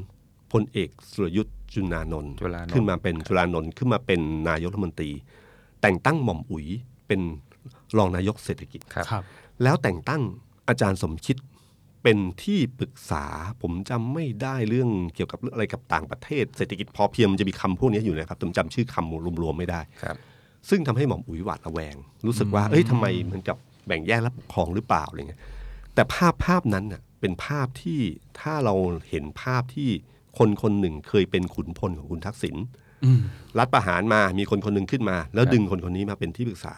[0.52, 5.10] พลเอกสุรยุทธ์ จุนานนท์จุลานนท์ขึ้นมาเป็นจุลานนท์ขึ้นมาเป็นนายกรัฐมนตรี
[5.82, 6.66] แต่งตั้งหม่อมอุ๋ย
[7.06, 7.20] เป็น
[7.98, 9.22] รองนายกเศรษฐกิจครับครับ
[9.62, 10.22] แล้วแต่งตั้ง
[10.68, 11.36] อาจารย์สมคิด
[12.02, 13.24] เป็นที่ปรึกษา
[13.62, 20.16] ผมจำไม่ได้เรื่องเกี่ยวกับเรื่องอะไรกับต่างประเทศเศรษฐกิจพอเพียงมันจะมีคำพวกนี้อยู่นะครับผมจำชื่อคำรวมๆไม่ได้ครับ
[20.68, 21.96] ซึ่งทำให้หม่อมอุ๋ยหวาดระแวง
[22.26, 23.56] รู้สึกว่าเอ้ยทำไมเหมือนกับ
[23.86, 25.40] แบ่งแยกและปกครองหรือเปล่าอะไรเงี้ย
[25.94, 28.00] แต่ภาพภาพนั้นน่ะเป็นภาพที่
[28.40, 28.74] ถ้าเรา
[29.08, 29.90] เห็นภาพที่
[30.38, 32.56] คนคนหนึ่งเคยเป็นขุนพลของคุณทักษิณ
[33.58, 36.74] รัฐประหารมามีคนคนหนึ่งขึ้นมา แล้วดึงคนคนนี้มาเป็นที่ปรึกษา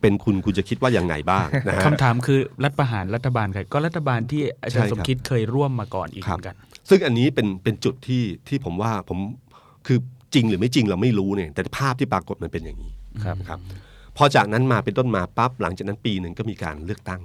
[0.00, 6.56] เป็นคุณคุณจะคิดว่ายังไงบ้างนะฮะคำถามคือรัฐประหารรัฐบาลใครก็รัฐบาลที่อาจารย์ใช่สครับมคิดเคยร่วมมาก่อนอีกคเหรับมือนกัน
[6.88, 9.18] ซึ่งอันนี้เป็นเป็นจุดที่ที่ผมว่าผม
[9.86, 9.98] คือ
[10.34, 12.90] จริงหรือไม่จริงเราไม่รู้เนี่ย แต่ภาพที่ปรากฏมันเป็นอย่างนี้
[13.24, 13.58] ครับครับ
[14.16, 17.20] พอจากนั้นมาเป็นต้นมาปั๊บหลังจากนั้นปีหนึ่งก็มีการเลือกตั้ง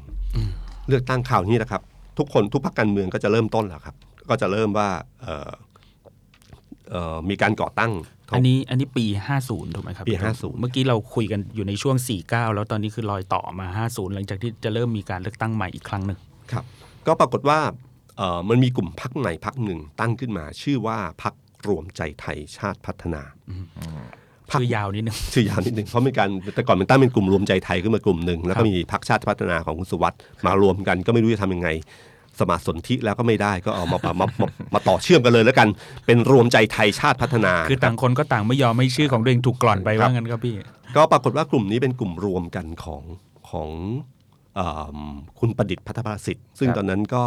[0.89, 1.81] เลือกตั้งข่าวนี้นะครับ
[2.17, 3.95] ทุกคนทุกพรรคการเมืองก็จะเริ่มต้นแล้วครับ
[4.29, 4.89] ก็จะเริ่มว่า
[5.21, 5.51] เอ่อ
[6.91, 7.91] เอ่อมีการก่อตั้ง
[8.33, 9.05] อันนี้อันนี้ปี
[9.39, 16.19] 50 ถูกไหมครับปีพี่ตุ้ม50 เมื่อกี้เราคุยกันอยู่ในช่วง 49 แล้วตอนนี้คือลอยต่อมา 50 หลังจากที่จะเริ่มมีการเลือกตั้งใหม่อีกครั้งหนึ่ง
[16.51, 16.63] ครับ
[17.07, 17.59] ก็ปรากฏว่า
[18.17, 21.33] เอ่อมันมีกลุ่มพักใหม่พักหนึ่งตั้งขึ้นมา ชื่อว่าพัก
[21.67, 23.21] รวมใจไทยชาติพัฒนา
[24.51, 31.69] พรรคชื่อยาวนิดนึงชื่อยาวนิดหนึ่งเพราะมีการแต่ก่อนมันตั้งเป็นกลุ่มรวมใจไทยขึ้นมากลุ่มหนึ่งแล้วครัก็บมีพรรคชาติพัฒนาของคุณสุวัสด์มารวมกันก็ไม่รู้จะทำยังไง
[32.39, 35.67] สมาสนธิแล้วก็ไม่ได้ก็เอามามามามามาต่อเชื่อมกันเลยแล้วกัน
[36.05, 40.55] เป็นรวมใจไทยชาติพัฒนา คือต่างคนก็ต่างไม่ยอมไม่ชื่อของตัวเองถูกกล่อนไปครับว่างั้นครับพี่
[40.95, 43.03] ก็ปรากฏว่ากลุ่มนี้เป็นกลุ่มรวมกันของ
[43.49, 43.69] ของ
[44.55, 44.61] เอ
[44.95, 44.97] ม
[45.39, 47.23] คุณประดิษฐ์พัฒนประสิทธิ์ ซึ่งครับตอนนั้นก็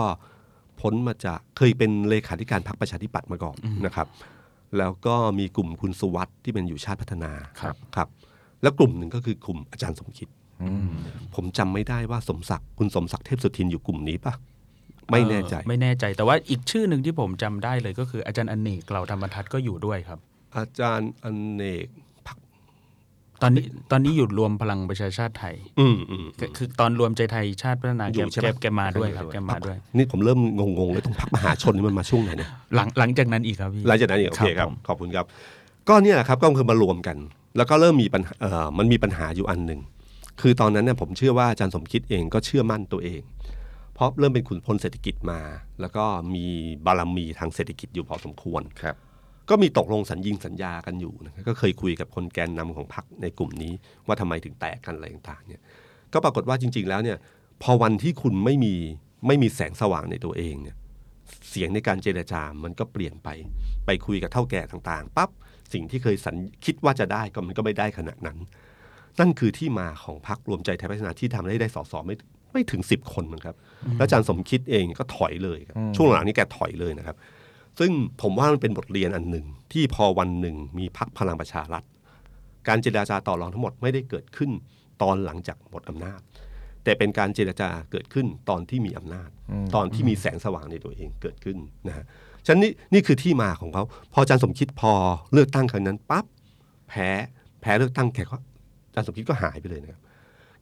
[0.80, 4.06] พ้นมาจากเคยเป็นเลขาธิการพรรคประชาธิปัตย์มาก่อนนะครับ
[4.78, 8.08] แล้วก็มีกลุ่มคุณสุวัสด์ที่เป็นอยู่ชาติพัฒนาครับครับ
[8.62, 10.28] แล้วกลุ่มหนึ่งก็คือกลุ่มอาจารย์สมคิด
[11.34, 14.34] ผมจำไม่ได้ว่าสมศักดิ์คุณสมศักดิ์เทพสุทินอยู่กลุ่มนี้ปะ
[15.10, 20.18] ไม่แน่ใจเออไม่แน่ใจแต่ว่าอีกชื่อหนึ่งที่ผมจำได้เลยก็คืออาจารย์อเนกเหล่าธรรมทัศน์ก็อยู่ด้วยครับ
[20.56, 21.86] อาจารย์อเนก
[22.26, 22.36] พัก
[23.42, 30.38] ตอนนี้ตอนนี้อยู่รวมพลังประชาชาติไทย อืมอืมคือคือตอนรวมใจไทยชาติพัฒนาอยู่แกใช่ไหแกมแกมาด้วยครับแกมาด้วย นี่ผมเริ่ม
[30.78, 35.24] งงๆเลยตรงพักมหาชนนี่มันมาช่วงไหนเนี่ยหลังหลังจากนั้นอีกครับพี่หลังจากนั้นอีกโอเคครับผมขอบคุณครับ
[35.88, 37.16] ก็เนี่ยแหละครับก็คือมารวมกัน
[37.56, 39.80] แล้วก็เริ่มมีปัญหาเอ่อมันมีปัญหาอยู่อันหนึ่ง
[40.40, 43.20] คือตอนนั้นเนี่ยผมเชื่อว่าอาจารย์สมคิดเองก็เชื่อมั่นตัวเอง
[43.96, 45.40] เพราะเริ่มเป็นขุนพลเศรษฐกิจมา
[45.80, 46.04] แล้วก็
[46.34, 46.46] มี
[46.86, 48.96] บารมีทางเศรษฐกิจอยู่พอสมควรครับ
[49.50, 53.72] ก็มีตกลงสัญญิงสัญญากันอยู่นะครับก็เคยคุยกับคนแกนนำของพรรคในกลุ่มนี้
[54.06, 55.60] ว่าทำไมถึงแตกกันอะไรต่างๆเนี่ย
[56.12, 57.18] ก็ปรากฏว่าจริง ๆ แล้วเนี่ย
[57.62, 58.74] พอวันที่คุณไม่มี
[59.26, 60.76] ไม่มีแสงสว่างในตัวเองเนี่ย
[61.50, 63.28] เสียงในการเจรจามันก็เปลี่ยนไป
[63.86, 65.30] ไปคุยกับเท่าแก่ต่างๆปั๊บ
[65.72, 68.38] สิ่งที่เคยสัญคิดว่าจะได้ก็มันก็ไม่ได้ขนาดนั้น
[69.20, 72.16] นั่นคือที่มาของพรรครวมใจไทยพัฒนาที่ทำให้ได้สสไม่
[72.52, 73.56] ไม่ถึงสิบคนนะครับ
[73.96, 77.16] แล้วอาจารย์สมคิดเองก็ถอยเลยครับช่วงหลังนี้แกถอยเลยนะครับ
[77.78, 77.90] ซึ่ง
[78.22, 81.82] ผมว่ามันเป็นบทเรียนอันหนึ่งที่พอวันหนึ่งมีพักพลังประชารัฐ
[82.68, 84.50] การเจรจาต่อรองทั้งหมดไม่ได้เกิดขึ้น
[85.02, 86.20] ตอนหลังจากหมดอำนาจ
[86.84, 89.28] แต่เป็นการเจรจาเกิดขึ้นตอนที่มีอำนาจ
[89.74, 91.56] ตอนที่มีแสงสว่างในตัวเองเกิดขึ้น
[91.88, 92.04] นะฮะ
[92.46, 93.82] ฉะนั้นนี่นี่คือที่มาของเขา
[94.12, 94.92] พออาจารย์สมคิดพอ
[95.32, 96.26] เลือกตั้งครั้งนั้นปั๊บ
[96.88, 97.08] แพ้
[97.60, 98.36] แพ้เลือกตั้งแกก็
[98.88, 100.00] อาจารย์สมคิดก็หายไปเลยนะครับ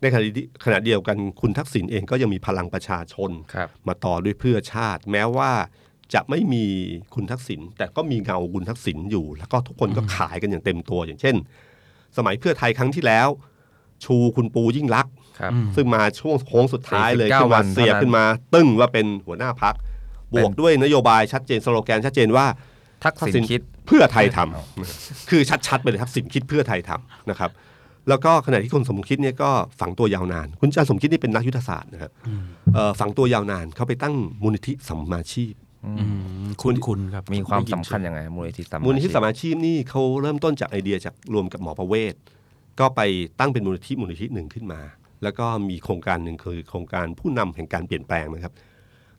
[0.01, 5.51] ในขณะที่ขณะเดียวกันคุณทักษิณเองก็ยังมีพลังประชาชนครับมาต่อด้วยเพื่อชาติ แม้ว่า
[6.15, 6.65] จะไม่มี
[7.15, 11.37] คุณทักษิณแต่ก็มีเงาคุณทักษิณอยู่ แล้วก็ทุกคนก็ขายกันอย่างเต็มตัวอย่างเช่น
[12.17, 13.29] สมัยเพื่อไทยครั้งที่แล้ว
[14.05, 19.75] ชูคุณปูยิ่งรักษณ์ครับอืมซึ่งมาช่วงโค้งสุดท้ายเลย49ขึ้นวัมานเสียบเท่านั้นขึ้นมา ตึ้งว่าเป็นหัวหน้าพัก
[20.33, 22.47] บวกเป็นด้วยนโยบายชัดเจนสโลแกนชัดเจนว่า
[23.05, 24.65] ทักษิณคิดเพื่อไทยทำเอา
[25.31, 27.51] คือชัดๆไปเลยทักษิณคิดเพื่อไทยทำนะครับ
[28.09, 32.11] แล้วก็ขณะที่คุณสมคิดเนี่ยก็ฝังตัวยาวนาน คุณอาจารย์สมคิดนี่เป็นนักยุทธศาสตร์นะครับ
[32.75, 35.55] เอ่อฝังตัวยาวนานเขาไปตั้งมูลนิธิสัมมาชีพ
[35.87, 36.07] อื
[36.45, 42.15] มคุณคุณครับ มีความได้ยินสำคัญชื่อยังไงมูลนิธิสามูลนิธิชีพสัมมาชีพนี่เขาเริ่มต้นจากไอเดียจากรวมกับหมอประเวศ
[42.81, 43.01] ก็ไป
[43.41, 44.81] ตั้งเป็นมูลนิธิมูลนิธิหนึ่งขึ้นมา
[45.23, 48.53] แล้วก็มีโครงการหนึ่งคือโครงการผู้นำแห่งการเปลี่ยนแปลงนะครับ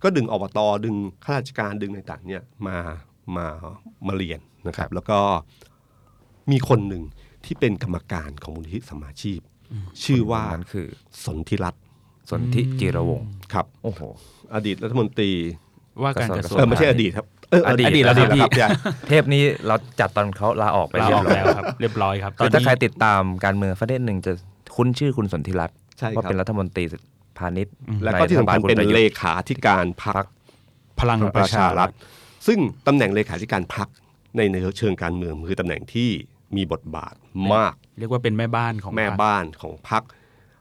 [0.04, 2.78] ก็ดึงอบตดึงข้าราชการดึงในต่างๆเนี่ยมา
[3.36, 3.46] มา
[4.08, 5.20] มาเรียนนะครับ แล้วก็
[6.52, 7.04] มีคนหนึ่ง
[7.46, 9.40] ที่เป็นกรรมการของมูลนิธิสัมมาชีพ
[10.04, 10.88] ชื่อว่านั้นคือ
[11.26, 11.84] สนธิรัตน์
[12.30, 14.02] สนธิจิรวงศ์ครับโอ้โห
[14.56, 15.32] อดีตรัฐมนตรี
[16.04, 18.64] ว่าการกระทรวงเออไม่ใช่อดีตครับเอออดีตอดีตแล้วครับแล้วครับพี่
[19.08, 24.32] เทปนี้เราจัดตอนเขาลาออกไปลาเรียอบอกร้อยแล้วครับเรียบร้อยครับตอคืนอถ้านี้ใครติดตามการเมืองประเทศหนึ่งจะ
[24.76, 26.84] คุ้นชื่อคุณสนธิรัตน์ใช่ว่าครับเป็นรัฐมนตรี
[27.38, 30.26] พาณิชย์แล้วก็ที่สำคัญใรัฐบาลเป็นณระยุทธ์เลขาธิการพรรค
[31.00, 31.94] พลังปประระชาชารัรัฐฐ
[32.48, 33.88] ซึ่งตำแหน่งเลขาธิการพรรค
[34.38, 36.10] ในในเชิงการเมืองคือตำแหน่งที่
[36.56, 37.16] มีบทบาท
[37.54, 40.04] มาก เรียกว่าเป็นแม่บ้านของแม่พรรคบ้านของพรรค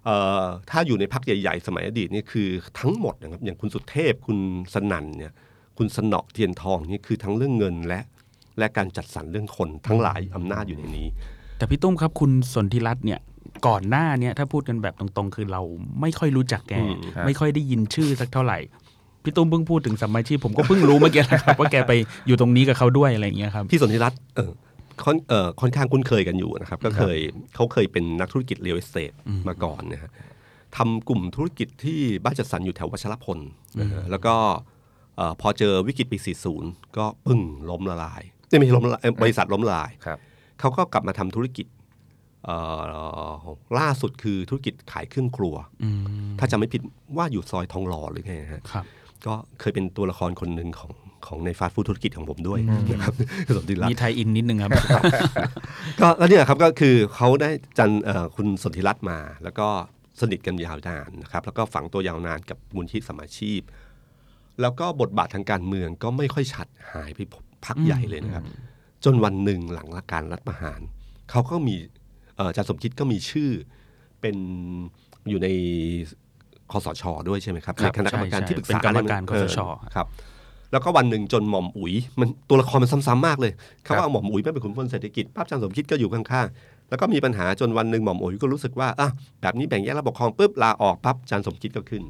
[0.05, 2.49] เอ่อถ้าอยู่ในพรรคใหญ่ ๆ สมัยอดีตนี่คือ
[2.81, 4.38] ทั้งหมดนะครับอย่างคุณสุเทพคุณ
[4.75, 5.33] สนั่นเนี่ย
[5.79, 8.01] คุณสนอเทียนทองนี่คือทั้งเรื่องเงินและ
[8.59, 11.09] และการจัดสรรเรื่องคนทั้งหลายอำนาจอยู่ในนี้
[11.59, 13.20] แต่พี่ตุ้มครับคุณสนธิรัตน์เนี่ย
[13.66, 15.62] ก่อนหน้าเนี่ยถ้าพูดกันแบบตรงๆ คือเรา
[16.01, 18.59] ไม่ค่อยรู้จักแกอืมไม่ค่อยได้ยินชื่อสักเท่าไหร่
[19.25, 21.92] พี่ตุ้มเพิ่งพูดถึงสัมมาชีพผมก็เพิ่งรู้เมื่อกี้นะครับว่าแกไป
[22.27, 24.51] อยู่ตรงนี้กับเขาด้วยอะไรอย่างเงี้ยครับพี่สนธิรัตน์เออ
[25.04, 27.18] ค่อนเอ่อค่อนข้างคุ้นเคยกันอยู่นะครับ ก็เคย
[27.54, 29.12] เขาเคยเป็นนักธุรกิจ real estate
[29.48, 30.11] มาก่อนนะฮะ
[30.76, 33.38] ทำกลุ่มธุรกิจที่บ้านจัดสรรอยู่แถววัชรพล
[33.80, 34.35] นะฮะแล้วก็
[35.16, 36.18] เอ่อพอเจอวิกฤตปี
[36.59, 38.22] 40 ก็ปึ้งล้มละลาย
[38.59, 40.18] ไม่ใช่ล้มละลายเอ่อบริษัทล้มละลายครับ
[40.61, 41.66] เขาก็กลับมาทำธุรกิจ
[42.44, 42.80] เอ่อ
[43.78, 46.83] ล่าสุดคือธุรกิจขายเครื่องครัวอืมถ้าจำไม่ผิด
[47.16, 48.85] ว่าอยู่ซอยทองหล่อหรือไงฮะครับ
[49.26, 50.92] ก็เคยเป็นตัวละครคนหนึ่งของ
[51.27, 53.15] ของในฟาสต์ฟู้ดธุรกิจของผมด้วยนะครับ
[53.57, 54.71] สนธิรัตน์มีไทยอินนิดนึงครับ
[56.01, 59.67] ก็แล้วเนี่ยครับก็คือเขาได้จันเอ่อคุณสนธิรัตน์มา แล้วก็
[60.21, 63.63] สนิทกันยาวนานนะครับ แล้วก็ฝังตัวยาวนานกับมูลที่สมมาชีพ
[64.61, 67.21] แล้วก็บทบาททางการเมืองก็ไม่ค่อยชัดหายไป
[67.65, 68.45] พักใหญ่เลยนะครับ
[69.05, 70.81] จนวันหนึ่งหลังการรัฐประหาร
[71.31, 71.75] เขาก็มี
[72.37, 73.51] เอ่ออาจารย์สมคิดก็มีชื่อ
[74.21, 74.37] เป็น
[75.29, 75.49] อยู่ใน
[76.71, 79.59] คอสช ด้วยใช่ไหมครับครับในคณะกรรมการใช่ที่ปรึกเป็นษากรรมการเออคสช
[79.95, 80.07] ครับ
[80.75, 83.53] แล้วก็วันหนึ่งจนหม่อมอุ๋ย มันตัวละครมันซ้ำๆมากเลย
[83.85, 89.09] เขาว่าหม่อมอุ๋ยไม่เป็นขุนพลเศรษฐกิจภาพอาจารย์สมคิดก็อยู่ข้างๆแล้วก็มีปัญหาจนวันหนึ่งหม่อมอุ๋ยก็รู้สึกว่าอะ
[89.43, 92.03] แบบนี้แบ่งแยกระบบปกครองปุ๊บลาออกปั๊บอาจารย์สมคิดก็ขึ้น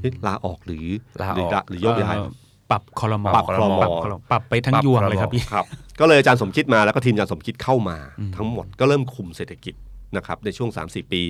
[0.00, 0.86] เอ๊ะลาออกหรือ
[1.22, 2.30] ลาออกหรือหรือโยกย้ายเอ่อ
[2.70, 5.66] ปรับคอรมอปรับครมปรับครมปรับไปทั้งปรับยวงครมเลยครับพี่ครับ
[6.00, 7.96] ก็เลยอาจารย์สมคิดมาแล้วก็ทีมอาจารย์สมคิดเข้ามา
[8.36, 9.74] ทั้งหมดก็เริ่มคุมเศรษฐกิจ
[10.16, 11.22] นะครับในช่วง 3-4 ปี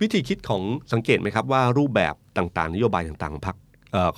[0.00, 0.62] วิธีคิดของ
[0.92, 3.61] สังเกตไหมครับว่ารูปแบบต่างๆ นโยบายต่างๆของพรรคเอ่อ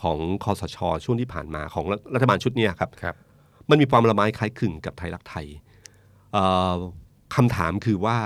[0.02, 3.14] ของคอสช ช่วงที่ผ่านมาของรัฐรัฐบาลชุดเนี้ยครับครับ
[3.70, 5.46] มันมีความละไม้คล้ายคลึงกับไทยรักไทย
[6.32, 6.76] เอ่อ
[7.34, 8.18] คำถามคือว่า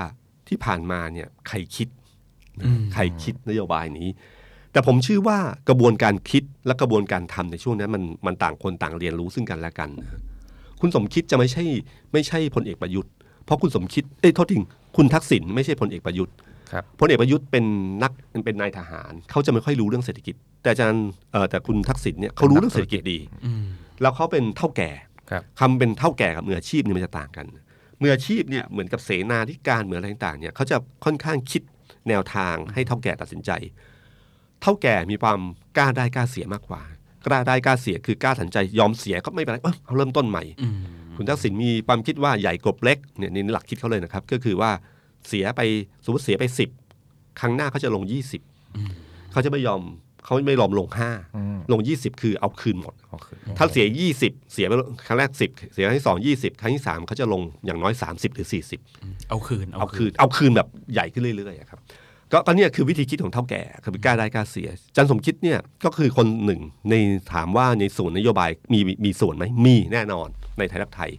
[0.49, 1.89] ที่ผ่านมาเนี่ยใครคิด
[2.65, 4.09] อืมใครคิดนโยบายนี้
[4.73, 10.09] แต่ผมเชื่อว่ากระบวนการคิดและกระบวนการทำในช่วงนั้นมันมันต่างคนต่างเรียนรู้ซึ่งกันและกันนะ
[10.81, 11.65] คุณสมคิดจะไม่ใช่
[12.13, 13.13] ไม่ใช่พลเอกประยุทธ์
[13.45, 14.57] เพราะคุณสมคิดเอ้ยโทษที
[14.97, 16.48] คุณทักษิณไม่ใช่พลเอกประยุทธ์ครับ
[16.99, 17.65] พลเอกประยุทธ์เป็น
[18.03, 18.13] นัก
[18.45, 23.65] เป็นนายทหาร เขาจะไม่ค่อยรู้เรื่องเศรษฐกิจ แต่อาจารย์เอ่อแต่คุณทักษิณเนี่ยเขารู้เรื่องเศรษฐกิจดีอืม
[24.03, 24.91] แล้วเขาเป็นเท่าแก่
[25.31, 27.47] ครับคำเป็นเท่าแก่กับมืออาชีพเนี่ยมันจะต่างกัน
[28.03, 31.63] มืออาชีพเนี่ยเหมือนกับเสนาธิการเหมือนอะไรต่างๆเนี่ยเขาจะค่อนข้างคิด
[32.09, 33.51] แนวทางให้เท่าแก่ตัดสินใจ
[34.63, 35.39] เท่าแก่มีความ
[35.77, 36.83] กล้าได้กล้าเสียมากกว่า
[37.27, 40.79] กล้าได้กล้าเสียคือกล้าตัดสินใจยอมเสียก็ไม่เป็นไรเอ้ยเอาเริ่มต้นใหม่อืม
[41.17, 44.71] คุณทักษิณมีความคิดว่าใหญ่กบเล็กเนี่ยนี่หลักคิดเขาเลยนะครับ ก็คือว่า
[45.29, 45.61] เสียไป
[46.05, 46.71] สมมติเสียไปสิบ
[47.41, 48.43] ครั้งหน้าเขาจะลงยี่สิบ
[49.33, 49.83] เขาจะไม่ยอม
[50.25, 53.87] เขาไม่ยอมลงห้าอืมลงยี่สิบคือเอาคืนหมดเอาคืนถ้าเสีย
[54.21, 54.73] 20เสียไป
[55.07, 58.49] ครั้งแรก10เสียครั้งที่2 20ครั้งที่3เขาจะลงอย่างน้อย30หรือ
[58.89, 61.81] 40เอาคืนเอาคืน เอาคืนแบบใหญ่ขึ้นเรื่อยๆอะครับ
[62.33, 66.95] ก็ก็เนี่ยคือวิธีคิดของเท่าแก่คือกล้าได้กล้าเสียจันสมคิดเนี่ยก็คือคนหนึ่งใน
[67.33, 70.29] ถามว่าในส่วนนโยบายมีมีส่วนไหมมีแน่นอน
[70.59, 71.11] ในไทยรักไทย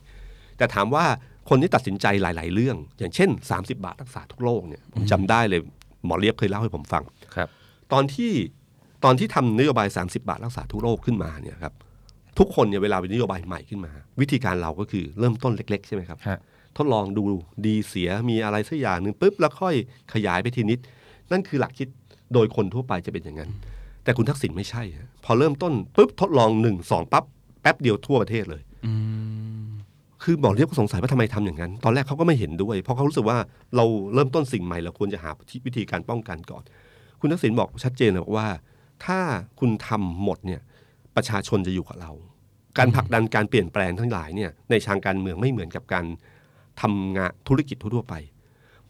[0.58, 1.06] แต่ถามว่า
[1.50, 5.62] คนที่ตัดสินใจหลาย ๆ เรื่อง อย่างเช่น 30 บาทรักษาทุกโรคเนี่ยผมจำได้เลย
[6.06, 7.04] หมอเรียบเคยเล่าให้ผมฟัง
[7.36, 7.50] ครับ
[7.94, 8.32] ตอนที่
[9.04, 11.74] ตอนที่ทำนโยบาย 30 บาทรักษาทุกโรคขึ้นมาเนี่ยครับ
[12.40, 16.40] ทุกคนเนี่ยเวลาเป็นนโยบายใหม่ขึ้นมา วิธีการเราก็คือเริ่มต้นเล็ก ๆ ใช่ไหมครับ ฮะ
[16.78, 17.24] ทดลองดู
[17.66, 19.76] ดีเสียมีอะไรสักอย่างหนึ่งปุ๊บแล้วค่อย
[20.14, 20.80] ขยายไปทีนิด
[21.32, 21.88] นั่นคือหลักคิด
[22.34, 23.50] โดยคนทั่วไปจะเป็นอย่างนั้น
[24.04, 27.24] แต่คุณทักษิณไม่ใช่ฮะพอเริ่มต้นปุ๊บทดลองหนึ่งสองปั๊บ
[27.62, 28.94] แป๊บเดียวทั่วประเทศเลย อื
[29.48, 29.49] ม
[30.32, 33.38] คือหมอเรียกก็สงสัยว่าทำไมทำอย่างนั้น ตอนแรกเขาก็ไม่เห็นด้วย เพราะเขารู้สึกว่า
[33.76, 35.30] เราเริ่มต้นสิ่งใหม่เราควรจะหา
[35.66, 36.64] วิธีการป้องกันก่อน
[37.20, 38.48] คุณทักษิณบอกชัดเจนเลยบอกว่า
[39.06, 39.20] ถ้า
[39.60, 40.62] คุณทำหมดเนี่ย
[41.16, 42.12] ประชาชนจะอยู่กับเรา
[42.78, 46.06] การผลักดันการเปลี่ยนแปลงทั้งหลายเนี่ยในทางการเมืองไม่เหมือนกับการ
[46.82, 48.16] ทำงานธุรกิจทั่วๆไป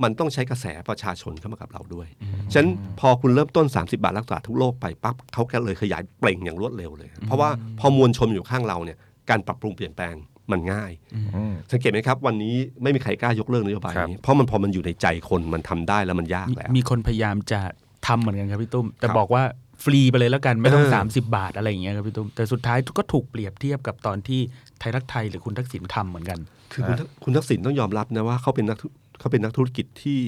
[0.03, 2.07] มันต้องใช้กระแสประชาชนเข้ามากับเราด้วย
[2.53, 7.49] ฉะนั้นพอคุณเริ่มต้น 30 บาทรักษาทุกโรคไปปั๊บเขาก็เลยขยายเปล่งอย่างรวดเร็วเลย เพราะว่า
[7.79, 8.97] พอมวลชนอยู่ข้างเราเนี่ย
[9.29, 10.15] การปรับปรุงเปลี่ยนแปลง
[10.51, 10.91] มันง่าย
[11.35, 17.59] อืมสังเกตไหมครับ วันนี้ไม่มีใครกล้ายกเลิกนโยบายครับนี้เพราะมันพอมันอยู่ในใจคนมันทำได้แล้วมันยากมีแล้วมีคนพยายามจะ
[18.07, 19.43] ทำเหมือนกันครับพี่ตุ้ม แต่ครับบอกว่า
[19.83, 24.39] ฟรีไปเลยแล้วกันไม่ต้องเออ30 บาทอะไรอย่างเงี้ยครับพี่ตุ้มแต่สุดท้ายก็ถูกเปรียบเทียบกับตอนที่
[24.79, 26.39] ไทยรักไทยหรือคุณทักษิณทำเหมือนกัน
[26.73, 28.87] คือคุณทักคุณทักษิณต้องยอมรับนะว่าเขาเป็นนักธุ
[29.19, 30.21] เขาเป็นนักธุรกิจที่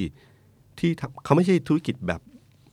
[0.79, 2.21] ที่ทำเขาไม่ใช่ธุรกิจแบบ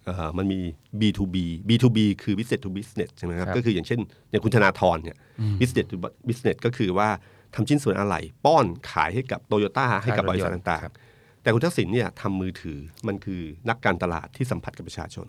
[0.06, 0.60] เอ่อมันมี
[1.00, 1.36] B2B
[1.68, 5.16] B2B คือ business to business ใช่ไหมครับครับ ก็คืออย่างเช่น อย่างคุณธนาธรเนี่ย
[5.60, 5.96] business to
[6.28, 7.08] business ก็คือว่า
[7.54, 15.26] ทำชิ้นส่วนอะไหล่ป้อนขายให้กับโตโยต้าให้กับบริษัทต่างครับๆแต่คุณทักษิณเนี่ยทำมือถือมันคือนักการตลาดที่สัมผัสกับประชาชน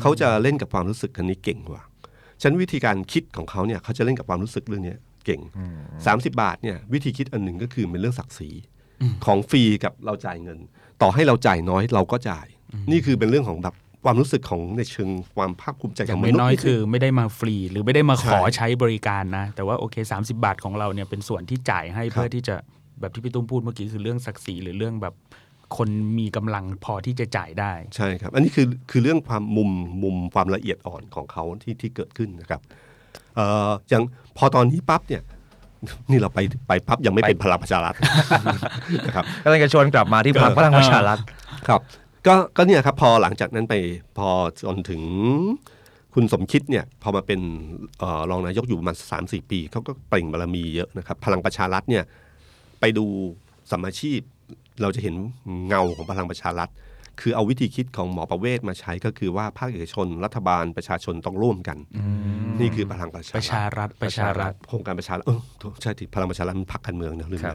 [0.00, 1.82] เขาจะเล่นกับความรู้สึกคันนี้เก่งกว่า
[2.40, 5.40] ฉะนันวิธีการคิดของเขาเนี่ยเขาจะเล่นกับความรู้สึกเรื่องเนี้ยเก่ง
[5.94, 8.50] 30 บาทเนี่ยวิธีคิดอันหนึ่งก็คือเป็นเรื่องศักดิ์ศรี
[9.24, 10.58] ของฟรีกับเราจ่ายเงิน
[11.02, 12.46] ต่อให้เราจ่ายน้อยเราก็จ่าย
[12.90, 22.54] นี่คือเป็นเรื่องของแบบ ความรู้สึกของในเชิงความภาคภูมิใจอขย่าองงมไม่นุษย์น้อยนี่คือไม่ได้มาฟรี หรือไม่ได้มาขอใช่ใช้บริการนะ แต่ว่าโอเค 30 บาทของเราเนี่ยเป็นส่วนที่จ่ายให้ครับ เพื่อที่จะ
[23.00, 25.14] แบบที่พี่ตุ้มพูดเมื่อกี้คือเรื่องศักดิ์ศรีหรือเรื่องแบบ
[25.76, 25.88] คน
[26.18, 29.70] มีกำลังพอที่จะจ่ายได้ ใช่ครับ อันนี้คือคือเรื่องความมุม
[30.02, 32.60] มุมความละเอียดอ่อนของเขาที่ที่เกิดขึ้นนะครับ
[33.34, 34.02] เอ่ออย่าง
[34.36, 35.22] พอตอนนี้ปั๊บเนี่ย
[36.10, 37.94] นี่เราไปไปปั๊บยังไม่เป็นพลังประชารัฐ
[39.06, 41.18] นะครับก็เลยจะชวนกลับมาที่พรรคพลังประชารัฐ
[41.68, 41.80] ครับ
[42.26, 43.74] ก็ก็เนี่ยครับพอหลังจากนั้นไป
[44.18, 44.28] พอ
[44.64, 45.02] จนถึง
[46.14, 47.40] คุณสมคิดเนี่ยพอมาเป็น
[47.98, 52.04] เออรองนายกอยู่ประมาณสามสี่ปีเขาก็เปล่งบารมีเยอะนะครับ พลังประชารัฐเนี่ย
[52.80, 53.04] ไปดู
[53.70, 54.20] สัมมาชีพ
[54.82, 55.14] เราจะเห็น
[55.66, 56.70] เงาของพลังประชารัฐ
[57.20, 61.78] คือเอาวิธีคิดของหมอประเวศมาใช้ก็คือว่าภาคเอกชนรัฐบาลประชาชนต้องร่วมกัน
[62.60, 65.40] นี่คือพลังประชาประชารัฐประชารัฐโครงการประชารัฐเออ
[65.82, 67.54] ใช่ที่พลังประชารัฐมันพรรคการเมืองนะลืมครั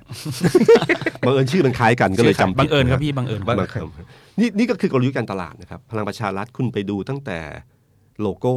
[1.19, 3.89] ไปบบังเอิญชื่อมันคล้ายกันก็เลยจำผิดบังเอิญครับพี่บังเอิญบังเอิญ
[4.39, 7.39] นี่นี่ก็คือกลยุทธ์การตลาดนะครับพลังประชารัฐคุณไปดูตั้งแต่
[8.21, 8.55] โลโก้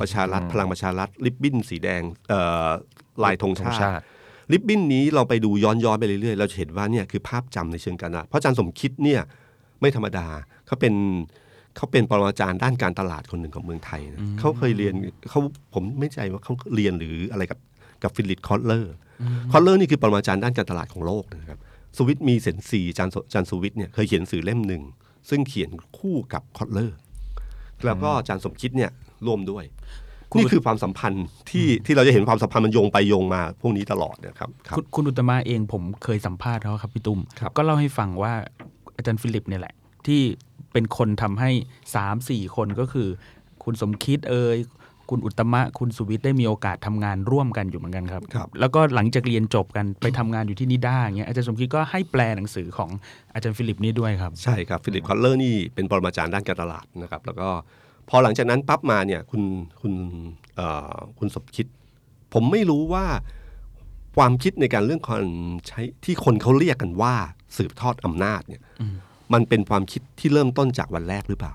[0.00, 2.68] ประชารัฐพลังประชารัฐริบบิ้นสีแดงเอ่อ
[3.24, 4.06] ลายธงธงชาชาติติ
[4.52, 9.20] ริบบิ้นนี้เราไปดูย้อนย้อนๆไปเรื่อยๆ เราจะเห็นว่าเนี่ยคือภาพจำในเชิงการตลาดเพราะอาจารย์สมคิดเนี่ย
[9.80, 10.26] ไม่ธรรมดา
[10.66, 10.94] เขาเป็น
[11.76, 14.94] เขาเป็นปรมาจารย์ด้านการตลาดคนหนึ่งของเมืองไทยนะเขาเคยเรียน
[15.30, 15.40] เขา
[15.74, 17.58] ผมไม่แน่ใจว่าเขาเรียนหรืออะไรกับ
[18.02, 18.94] กับฟิลิปคอตเลอร์
[19.52, 21.58] คอตเลอร์นี่คือปรมาจารย์ด้านการตลาดของโลกนะครับ
[21.96, 24.82] สวิตมีเซนซีอาจารย์สอาจารย์สุวิทย์เนี่ยเคยเขียนหนังสือเล่มหนึ่ง
[25.28, 26.98] ซึ่งเขียนคู่กับคอตเลอร์
[27.84, 28.90] แล้วก็อาจารย์สมคิดเนี่ย
[29.26, 29.64] ร่วมด้วย
[30.38, 38.32] นี่คือความสัมพันธ์ที่ที่เราจะเห็นความสัมพันธ์มันโยงไปโยงมา พวกนี้ตลอดนะครับครับคุณคุณอุตตมะเองผมเคยสัมภาษณ์เขาครับพี่ตุ้มครับก็เล่าให้ฟังว่า
[38.96, 39.74] อาจารย์ฟิลิปเนี่ยแหละ
[40.06, 40.20] ที่
[40.72, 41.50] เป็นคนทำให้
[41.94, 43.08] สามสี่คนก็คือ
[43.64, 44.56] คุณสมคิดเอย
[45.10, 52.90] คุณอุตตมะคุณสุวิทย์ได้มีโอกาสทำงานร่วมกันอยู่เหมือนกันครับครับแล้วก็หลังจากเรียนจบกันไปทำงานอยู่ที่นิด้าอย่างเงี้ยอาจารย์สมคิดก็ให้แปลหนังสือของ
[53.34, 57.48] อาจารย์ฟิลิปนี่ด้วยครับ ใช่ครับฟิลิปคอตเลอร์นี่เป็นปรมาจารย์ด้านการตลาดนะครับแล้วก็
[58.08, 59.42] พอหลังจากนั้นปั๊บมาเนี่ยคุณ
[59.80, 59.92] คุณ
[60.56, 61.66] เอ่อคุณสมคิด
[62.34, 63.06] ผมไม่รู้ว่า
[64.16, 65.26] ความคิดในการเรื่องการ
[65.68, 67.14] ใช้ที่คนเขาเรียกกันว่า
[67.56, 68.62] สืบทอดอำนาจเนี่ย
[69.32, 71.54] มันเป็นความคิดที่เริ่มต้นจากวันแรกหรือเปล่า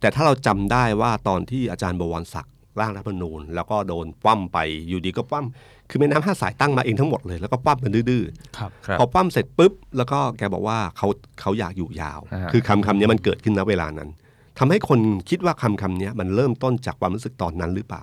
[0.00, 4.58] แต่ถ้าเราจำได้ว่าตอนที่อาจารย์บวรศักดิ์ ร่างรัฐธรรมนูญ แล้วก็โดนคว่ำไป
[4.88, 11.08] อยู่ดีก็คว่ำคือแม่น้ำห้าสายตั้งมาเองทั้งหมดเลยแล้วก็คว่ำมันดื้อๆครับครับพอปั้มเสร็จปุ๊บแล้วก็แกบอกว่าเขา
[11.40, 14.10] เขาอยากอยู่ยาวอ่าคือคำคำนี้มันเกิดขึ้นณเวลานั้น
[14.58, 18.02] ทำให้คนคิดว่าคำคำนี้มันเริ่มต้นจากความรู้สึกตอนนั้นหรือเปล่า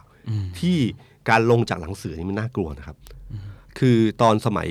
[0.59, 0.77] ที่
[1.29, 2.97] การลงจากหลังเสือนี่มันน่ากลัวนะครับ
[3.79, 4.69] คือตอนสมัย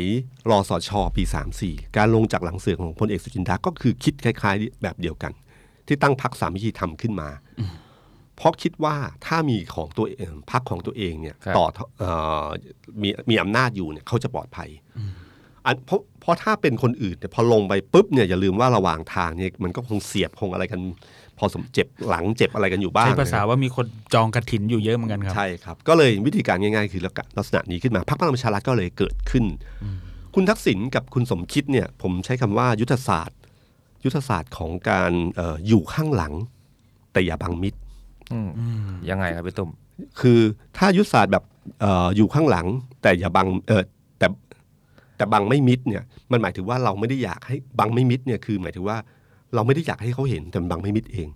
[0.51, 1.23] รอสชปี
[1.61, 5.33] 34 การลงจากหลังเสือของพลเอกสุจินดาก็คือคิดคล้าย ๆ แบบเดียวกัน
[5.87, 7.29] ที่ตั้งพรรคสามัคคีธรรมขึ้นมา
[8.41, 11.67] เพราะคิดว่าถ้ามีของตัวเองพรรคของตัวเองเนี่ยครับ ต่อ
[11.99, 12.11] เอ่
[12.45, 12.47] อ
[13.03, 14.71] มีมีอำนาจอยู่เนี่ยเขาจะปลอดภัย
[15.67, 20.81] อันเพราะเพราะถ้าเป็นคนอื่นเนี่ยพอลงไปปุ๊บเนี่ยอย่าลืมว่าระหว่างทางเนี่ยมันก็คงเสียบคงอะไรกัน
[21.39, 27.03] พอสมเจ็บหลังเจ็บอะไรกันอยู่บ้างใช้ภาษานะครับว่ามีคนจองกระถินอยู่เยอะเหมือนกันครับ ใช่ครับ ก็เลยวิธีการง่ายๆ คือ
[27.39, 29.45] ลักษณะนี้ขึ้นมาพรรคพลังประชารัฐก็เลยเกิดขึ้น
[30.35, 33.39] คุณทักษิณกับคุณสมคิดเนี่ยผมใช้คำว่ายุทธศาสตร์
[34.05, 36.33] ยุทธศาสตร์ของการเอออยู่ข้างหลัง
[37.13, 37.90] แต่อย่าบังมิดอืม
[39.11, 39.71] ยังไงครับพี่ตุ้ม
[40.21, 40.41] คือ
[40.77, 41.45] ถ้ายุทธศาสตร์แบบ
[41.81, 42.67] เอออยู่ข้างหลัง
[43.03, 43.83] แต่อย่าบังเออ
[44.19, 44.27] แต่
[45.17, 48.97] แต่บังไม่มิดเนี่ยมันหมายถึงว่าเราไม่ได้อยากให้บังไม่มิดเนี่ยคือหมายถึงว่า
[49.55, 51.29] เราไม่ได้อยากให้เขาเห็นแต่มันบังไม่มิดเอง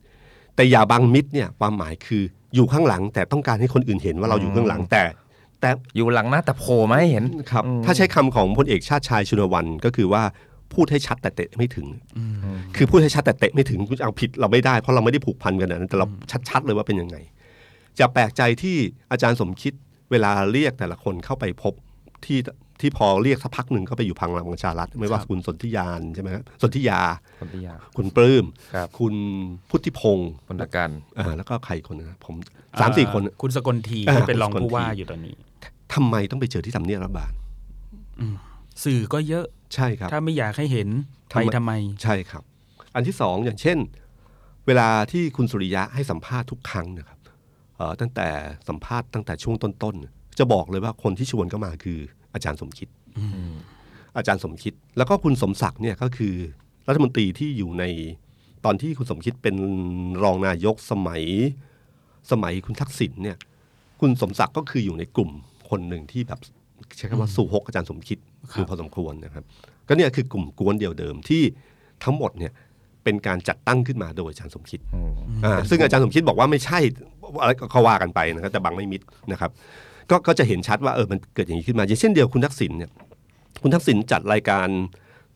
[0.57, 2.23] แต่อย่าบังมิดเนี่ยความหมายคือ
[2.55, 5.03] อยู่ข้างหลัง แต่ต้องการให้คนอื่นเห็นว่าเราอยู่ข้างหลังแต่
[5.61, 10.23] แต่อยู่หลังนะแต่โผล่มาให้เห็นครับอืมถ้าใช้คำของพลเอกชาติชายชุนวันก็คือว่า
[10.75, 11.87] พูดให้ชัดแต่เตะไม่ถึง
[12.77, 16.07] คือพูดให้ชัดแต่เตะไม่ถึงคุณจะเอาผิดเราไม่ได้เพราะเราไม่ได้ผูกพันกันนะแต่เรา
[16.49, 17.17] ชัดๆเลยว่าเป็นยังไง
[17.99, 18.77] จะแปลกใจที่
[19.11, 19.73] อาจารย์สมคิด
[20.11, 21.75] เวลาเรียกแต่ละคนเข้าไปพบ
[22.27, 22.39] ที่
[22.81, 27.01] ที่พอเรียกสักพักหนึ่งก็ไปอยู่พังรังประชารัฐไม่ว่าคุณสนธิยานใช่ไหมครับสนธิยา
[27.41, 29.15] คนที่ยากคุณปลื้มครับคุณ
[29.71, 32.35] พุทธิพงศ์คนตะการอ่าแล้วก็ใครคนนะผม
[32.81, 35.35] สามสี่คนอ่คุณสกลทีอ่าที่เป็นรองคุณสกลผู้ว่าทีอยู่ตอนนี้
[35.95, 37.33] ทำไมต้องไปเจอที่ทำเนียบรัฐบาล
[38.83, 40.89] สื่อก็เยอะใช่ครับ ถ้าไม่อยากให้เห็น
[41.33, 42.43] ทำไปไมทำไม ใช่ครับ
[42.95, 43.79] อันที่สองอย่างเช่น
[44.67, 47.19] เวลาที่คุณสุริยะให้สัมภาษณ์ทุกครั้งนะครับ
[47.77, 48.29] เอ่อตั้งแต่
[48.69, 51.99] สัมภาษณ์ตั้งแต่ช่วงต้นๆ จะบอกเลยว่าคนที่ชวนเข้ามาคือ
[52.35, 52.89] อาจารย์สมคิด
[54.17, 56.35] อาจารย์สมคิด แล้วก็คุณสมศักดิ์เนี่ยก็คือ
[56.89, 57.85] รัฐมนตรีที่อยู่ใน
[58.65, 59.57] ตอนที่คุณสมคิดเป็น
[60.25, 61.23] รองนายกสมัย
[62.31, 63.37] สมัยคุณทักษิณเนี่ย
[64.01, 65.31] คุณสมศักดิ์ก็คืออยู่ในกลุ่ม
[65.71, 66.41] คนหนึ่งที่แบบ
[66.97, 68.19] ใช้คำว่าสู่ฮกอาจารย์สมคิด
[68.53, 69.45] คือพอสมควรนะครับ
[69.89, 71.43] ก็เนี่ยคือกลุ่มกวนเดียวเดิมที่
[72.05, 72.53] ทั้งหมดเนี่ย
[73.05, 74.81] เป็นการจัดตั้งขึ้นมาโดยอาจารย์สมคิด
[75.45, 76.79] อ่าซึ่งอาจารย์สมคิดบอกว่าไม่ใช่
[77.43, 79.01] อะไรก็เขาว่ากันไปนะครับแต่บางไม่มิด
[79.33, 79.51] นะครับ
[80.11, 82.91] ก็ก็จะเห็นชัดว่าเออมันเกิดอย่างนี้ขึ้นมาอย่างเช่นเดียวคุณทักษิณเนี่ย
[83.63, 84.69] คุณทักษิณจัดรายการ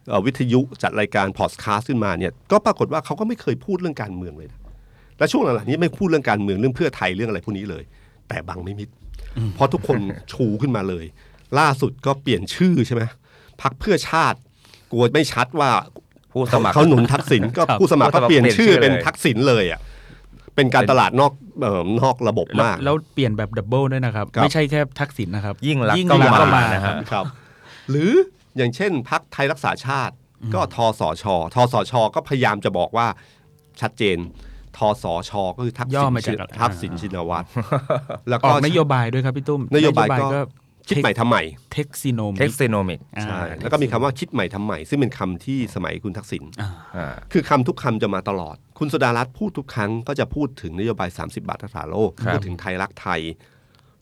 [0.09, 4.61] เอ่อวิทยุจัดรายการพอดคาสต์ขึ้นมาเนี่ยก็ปรากฏว่าเขาก็ไม่เคยพูดเรื่องการเมืองเลยนะ
[5.19, 7.85] และช่วงหลังๆนี้ไม่พูดเรื่องการเมืองเรื่องเพื่อไทยเรื่องอะไรพวกนี้เลย
[8.29, 8.89] แต่บางไม่มิด
[9.55, 9.99] เพราะทุกคน
[10.33, 11.05] ชูขึ้นมาเลย
[11.59, 13.03] ล่าสุดก็เปลี่ยนชื่อใช่ไหม
[13.63, 14.39] พักเพื่อชาติ
[14.93, 15.71] กลัวไม่ชัดว่า
[16.33, 19.81] ผู้สมัครเขาหนุนทักษิณก็ครับผู้สมัครผู้ก็สมัครเปลี่ยนชื่อเปลี่เป็ยนนชื่อเลยทักษิณเลยอะ
[20.57, 27.25] เป็นการตลาดนอกเอ่อนอกระบบแล้วมาก แล้วเปลี่ยนแบบดับเบิลด้วยนะครับครับไม่ใช่แค่ทักษิณนะครับ ยิ่งรักษณ์ยิ่งก็รักษณ์ก็มามานะนะคครัรับบครับ
[27.91, 28.11] หรือ
[28.57, 30.15] อย่างเช่นพักไทยรักษาชาติ
[30.55, 33.07] ก็ทสชทสช ก็พยายามจะบอกว่า
[33.81, 34.19] ชัดเจน
[34.77, 37.47] ทสช ก็คือทักย่ษิอณมาจากอะไรทักษิณชินวัตร
[38.31, 40.41] แล้วอก็อกนโยบายด้วยครับพี่ตุ้มนโยบายก็
[40.89, 46.45] คิดใหม่ทำใหม่เท็กซิโนมเท็กซิโนมิกใช่แล้วก็มีคำว่าคิดใหม่ทำใหม่ ซึ่งเป็นคำที่สมัยคุณทักษิณ
[46.97, 53.23] อ่าคือคำทุกคำจะมาตลอด คุณสดารัตน์พูดทุกครั้งก็จะพูดถึงนโยบาย 30 บาทรักษาโลกครับพูดถึงไทยรักไทย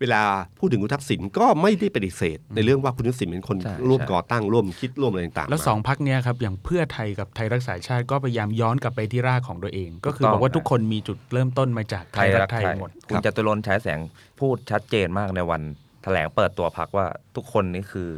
[0.00, 0.22] เวลา
[0.58, 14.00] พูดถึงคุณทักษิณก็ไม่ได้ปฏิเสธ ในเรื่องว่าคุณทักษิณเป็นคนใช่ร่วมใช่ก่อตั้งร่วมคิดร่วมอะไรต่างๆแล้วมาสองพักเนี้ยครับอย่างเพื่อไทยกับไทยรักษาชาติก็พยายามย้อนกลับไปที่รากของตัวเอง ก็คือถูกต้องบอกว่าทุกคนมีจุดเริ่มต้นมาจากไทไทยยรัรักกไทไทยยหมดคุณจตุรนต์ฉายแสง
[14.40, 18.08] พูดชัดเจนมากในวันแถลงเปิดตัวพักว่าทุกคนนี่คือ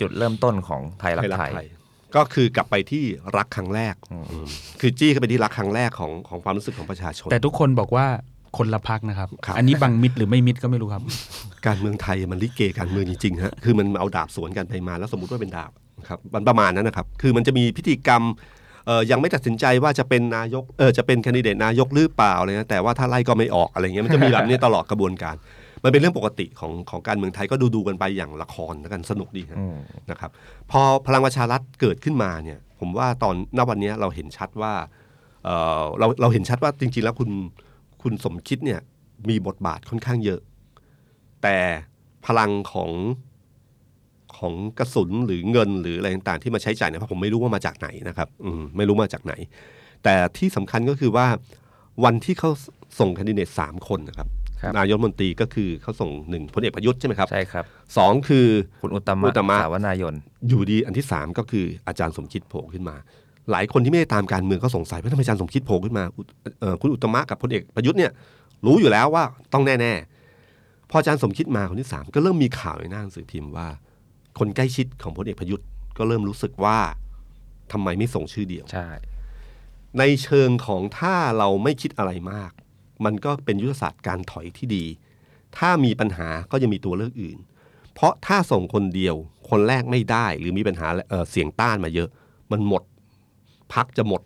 [0.00, 1.68] จุดเริ่มต้นของไทยรักไทยรักไทยไทย
[2.16, 3.04] ก็คือกลับไปที่
[3.36, 4.46] รักครั้งแรกอืม
[4.80, 8.06] คือจี้เข้าไปที่รักครั้งแรกของของความรู้สึกของประชาชน แต่ทุกคนบอกว่า
[8.58, 11.02] คนละพักนะครับครับ อันนี้บังมิดหรือไม่มิดก็ไม่รู้ครับ
[11.66, 15.70] การเมืองไทยมันลิเกการเมืองจริงๆฮะคือมันเอาดาบสวนกันไปมาแล้วสมมติว่าเป็นดาบ
[16.08, 18.22] ครับมันประมาณนั้นนะครับ คือมันจะมีพิธีกรรม
[18.86, 25.36] เอ่อยังไม่ตัดสินใจว่าจะเป็นนายกเออจะเป็นแคนดิเดตนายกหรือเปล่าอะไรนะแต่ว่าถ้าไล่ก็ไม่ออกอะไรเงี้ยมันจะมีแบบนี้ตลอดกระบวนการ
[25.84, 29.76] มันเป็นเรื่องปกติของของการเมืองไทยก็ดูดูๆกันไปอย่างละครแล้วกันสนุกดีฮะอืม
[30.10, 30.30] นะครับ
[30.70, 34.72] พอพลังประชารัฐเกิดขึ้นมาเนี่ย ผมว่าตอนณวันนี้เราเห็นชัดว่า
[35.44, 37.30] เอ่อเราเราเห็นชัดว่าจริง ๆ แล้วคุณ
[38.02, 38.80] คุณสมคิดเนี่ย
[39.28, 40.40] มีบทบาทค่อนข้างเยอะ
[41.42, 41.56] แต่
[42.26, 42.90] พลังของ
[44.36, 49.32] ของกระสุนหรือเงินหรืออะไรต่างๆที่มาใช้จ่ายเนี่ยเพราะผมไม่รู้ว่ามาจากไหนนะครับ อืมไม่รู้มาจากไหน
[50.04, 51.26] แต่ที่สำคัญก็คือว่า
[52.04, 52.50] วันที่เขา
[52.98, 54.41] ส่งแคนดิเดตสามคนนะครับครับ
[54.78, 57.64] นายกรัฐมนตรีก็คือเขาส่งหนึ่งพลเอกประยุทธ์ใช่ไหมครับใช่ครับ
[57.96, 58.46] สองคือ
[58.82, 60.14] คุณอุตตอุมะตตมะสาวนายน
[60.48, 62.96] อยู่ดีอันที่สามก็คืออาจารย์สมคิดโผล่ขึ้นมา
[63.50, 66.20] หลายคนที่ไม่ได้ตามการเมืองก็สงสัยว่าทำไมอาจารย์สมคิดโผล่ขึ้นมาอุ
[66.60, 68.12] เอ่อคุณอุตตมะกับพลเอกประยุทธ์เนี่ย
[68.66, 73.68] รู้อยู่แล้วว่าต้องแน่ๆพออาจารย์สมคิดมาคนที่สามก็เริ่มมีข่าวในหน้าหนังสือพิมพ์ว่า
[74.38, 75.66] คนใกล้ชิดของพลเอกประยุทธ์
[75.98, 76.78] ก็เริ่มรู้สึกว่า
[77.72, 78.88] ทำไมไม่ส่งชื่อเดียวใช่
[79.98, 82.52] ในเชิงของถ้าเราไม่คิดอะไรมาก
[83.04, 84.84] มันก็เป็นยุทธศาสตร์การถอยที่ดี
[85.58, 87.38] ถ้ามีปัญหาก็จะมีตัวเลือกอื่น
[87.94, 89.16] เพราะถ้าส่งคนเดียว
[89.50, 92.08] คนแรกไม่ได้หรือมีปัญหาเอ่อเสียงต้านมาเยอะ
[92.52, 92.82] มันหมด
[93.72, 94.22] พักจะหมด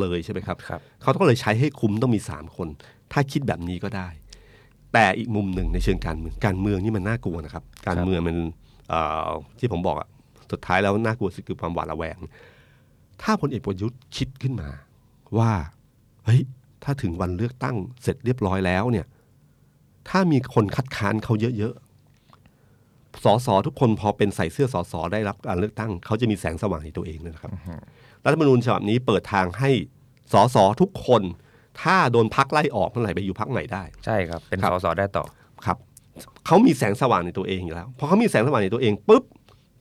[0.00, 2.68] เลยใช่ไหมครับครับเขาก็เลยใช้ให้คุ้มต้องมีสามคน
[3.12, 4.08] ถ้าคิดแบบนี้ก็ได้
[4.92, 8.36] แต่อีกมุมหนึ่งในเชิงการเมืองการเมืองนี่มันน่ากลัวนะครับ การเมืองมัน
[8.88, 10.08] เอ่อที่ผมบอกอะ
[10.52, 12.18] สุดท้ายแล้วน่ากลัวสุดคือความหวาดระแวง
[13.22, 14.68] ถ้าพลเอกประยุทธ์คิดขึ้นมา
[15.38, 15.52] ว่า
[16.24, 16.42] เฮ้ย
[16.84, 19.06] ถ้าถึงวันเลือกตั้งเสร็จเรียบร้อยแล้วเนี่ย
[20.08, 27.52] ถ้ามีคนคัดค้านเขาเยอะๆสอสอทุกคนพอเป็นใส่เสื้อสอสอได้รับการเลือกตั้ง เขาจะมีแสงสว่างในตัวเองเลยนะครับ
[28.24, 29.70] รัฐธรรมนูญฉบับนี้เปิดทางให้
[30.32, 31.22] สอสอทุกคน
[31.82, 35.24] ถ้าโดนพักไล่ออกเมื่อไหร่ไปอยู่พักใหม่ได้ ใช่ครับ เป็นครัสบสได้ต่อ
[35.66, 35.76] ครับ
[36.46, 39.24] เขามีแสงสว่างในตัวเองอยู่แล้วพอเขามีแสงสว่างในตัวเองปุ๊บ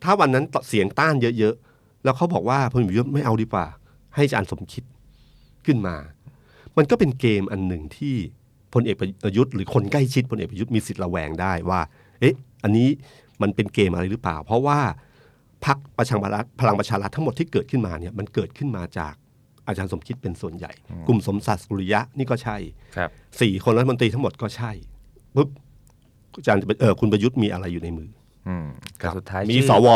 [0.03, 3.65] ถ้าวันนั้นเสียงต้านเยอะๆแล้วเขาบอกว่าพลเอกประยุทธ์ไม่เอาดีกว่า
[4.15, 4.83] ให้อาจารย์สมคิด
[5.65, 5.95] ขึ้นมา
[6.77, 8.15] มันก็เป็นเกมอันหนึ่งที่
[8.73, 11.81] พลเอกประยุทธ์หรือคนใกล้ชิดพลเอกประยุทธ์มีสิทธิ์ระแวงได้ว่า
[12.19, 12.87] เอ๊ะ อันนี้
[13.41, 14.79] มันเป็นเกมอะไรหรือเปล่า เพราะว่า
[15.65, 19.13] พรรคประชารัฐพลังประชารัฐทั้งหมดที่เกิดขึ้นมาเนี่ยมันเกิดขึ้นมาจาก
[19.67, 20.71] อาจารย์สมคิดเป็นส่วนใหญ่
[21.07, 22.57] กลุ่มสมศักดิ์สุริยะนี่ก็ใช่
[22.97, 23.09] ครับ
[23.41, 24.71] สี่คนรัฐมนตรีทั้งหมดก็ใช่
[25.35, 25.49] ปุ๊บ
[26.37, 28.09] อาจารย์เออคุณประยุทธ์มีอะไรอยู่ในมือ
[28.47, 28.67] อืม
[28.97, 29.87] แต่สุดท้ายมีชื่อสว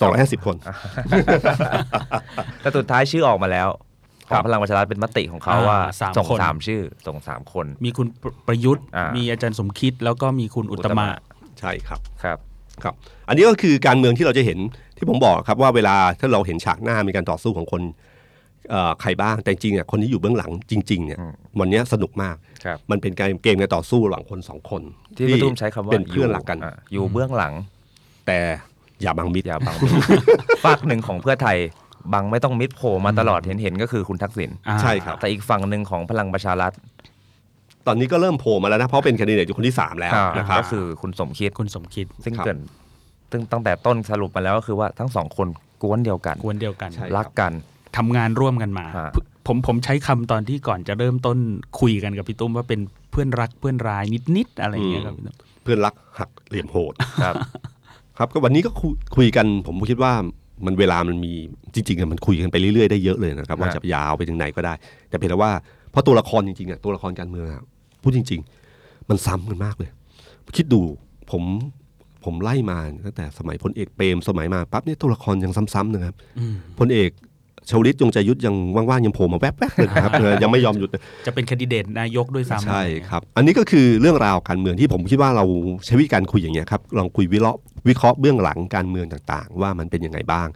[0.00, 0.56] สองร้อยห้าสิบคน
[2.60, 3.68] แต่สุดท้ายชื่อออกมาแล้ว
[4.28, 11.18] ขครัองบพลังประชารัฐเป็นมติของเขาอ่าว่าสามส่งคน สามชื่อ ส่งสามคน มีคุณประประยุทธ์ อ่ามีมีอาจารย์สมคิด แล้วก็มีคุณอุตอุตตมะ มะ
[11.60, 12.38] ใช่ครับ ครับ
[12.82, 12.94] ครับ
[13.28, 14.58] อันนี้ก็คือการเมืองที่เราจะเห็น
[14.96, 17.82] ที่ผมบอกครับว่าเวลาถ้าเราเห็นฉากหน้ามีการต่อสู้ของคน
[18.70, 24.82] เอ่อใครบ้างแต่จริงๆอะคนที่อยู่เบื้องหลังจริงๆเนี่ยอืมวันเนี้ยสนุกมาก ครับ มันเป็นการเกมการต่อสู้ระหว่างคนสองคน
[25.16, 27.52] ที่พี่ตุ้มใช้คำว่าเป็นเพื่อนรักกัน ยู่ะอยู่เบื้องหลัง
[28.26, 28.38] แต่
[29.02, 29.92] อย่าบังมิดอย่าบังมิด
[30.64, 31.56] ฝากหนึ่งของเพื่อไทย
[32.12, 36.72] บังไม่ต้องมิดโผล่มาตลอดเห็นเห็นๆก็คือคุณทักษิณอ่าใช่ครับแต่อีกฝั่งหนึ่งของพลังประชารัฐ
[37.86, 42.58] ตอนนี้ก็เริ่มโผล่มาแล้วนะ เพราะเป็นแคนดิเดตอยู่คนที่สามแล้วอ่านะครับก็คือคุณสมคิดคุณสมคิด ซึ่งครับเกิด
[43.30, 45.48] ซึ่งตั้งแต่ต้นสรุปมาแล้วก็คือว่าทั้งสองคน
[45.82, 47.52] กวนเดียวกันกวนเดียวกันใช่รักกัน
[47.96, 49.10] ทำงานร่วมกันมาฮะ
[49.46, 51.38] ผมผมใช้คำตอนที่ก่อนจะเริ่มต้น
[51.80, 52.80] คุยกันกับพี่ตุ้มว่าเป็น
[53.10, 54.04] เพื่อนรักเพื่อนร้าย
[54.36, 56.94] นิดๆอะไรอย่างเงี้ยครับพี่ตุ้มเพื่อนรักหักเหลี่ยมโหด
[57.24, 57.34] ครับ
[58.18, 60.12] ครับก็วันนี้ก็คุยคุยกันผมคิดว่า
[60.66, 61.32] มันเวลามันมี
[61.74, 64.74] จริงๆอะมันคุยกันไปเรื่อยๆได้เยอะเลยนะครับว่าฮะจะยาวไปถึงไหนก็ได้
[65.08, 65.50] แต่เพียงแต่ว่า
[65.90, 67.62] เพราะตัวละครจริงๆอะตัวละครการเมืองอะ
[68.02, 68.40] พูดจริง
[68.74, 69.90] ๆ มันซ้ำกันมากเลย
[70.56, 70.80] คิดดู
[71.30, 71.42] ผม
[72.24, 77.10] ผมไล่มาตั้งแต่สมัยพลเอกเปรมสมัยมาปั๊บเนี่ยตัวละครยังซ้ำๆนะครับอืมพลเอก
[77.70, 85.44] ชวลิตยงใจยุทธยังว่างๆยังโผล่มาแวบๆเลยนะครับเออยังไม่ยอมหยุดเลยจะเป็นแคนดิเดตนายกด้วยซ้ำใช่ครับ อันนี้ก็คือเรื่องราวการเมืองที่ผมคิดว่าเรา
[85.86, 90.48] ใช้วิธีการคุยอย่างเงี้ยครับลองคุยวิเคราะห์ วิเคราะห์เบื้องหลังการเมืองต่างๆ ว่ามันเป็นยังไงบ้าง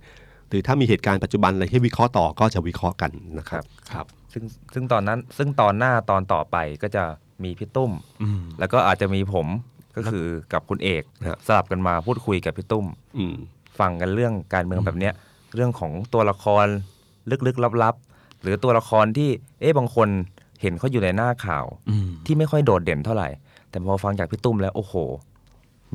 [0.49, 7.05] หรือถ้ามีเหตุการณ์ปัจจุบันอะไรให้วิเคราะห์ต่อก็จะวิเคราะห์กันนะครับครับ ซึ่งซึ่งตอนนั้นซึ่งตอนหน้าตอนต่อไปก็จะ
[7.45, 9.47] มีพี่ตุ้มอืมแล้วก็อาจจะมีผม
[9.97, 12.87] ก็คือกับคุณเอกฮะสลับกันมาพูดคุยกับพี่ตุ้ม
[13.18, 13.35] อืม
[13.79, 15.14] ฟังกันเรื่องการเมืองแบบเนี้ย
[15.55, 16.66] เรื่องของตัวละคร
[17.47, 20.09] ลึกๆลับๆหรือตัวละครที่เอ๊ะบางคน
[20.61, 23.29] เห็นเขาอยู่ในหน้าข่าวอืมที่ไม่ค่อยโดดเด่นเท่าไหร่
[23.70, 24.95] แต่พอฟังจากพี่ตุ้มแล้วโอ้โห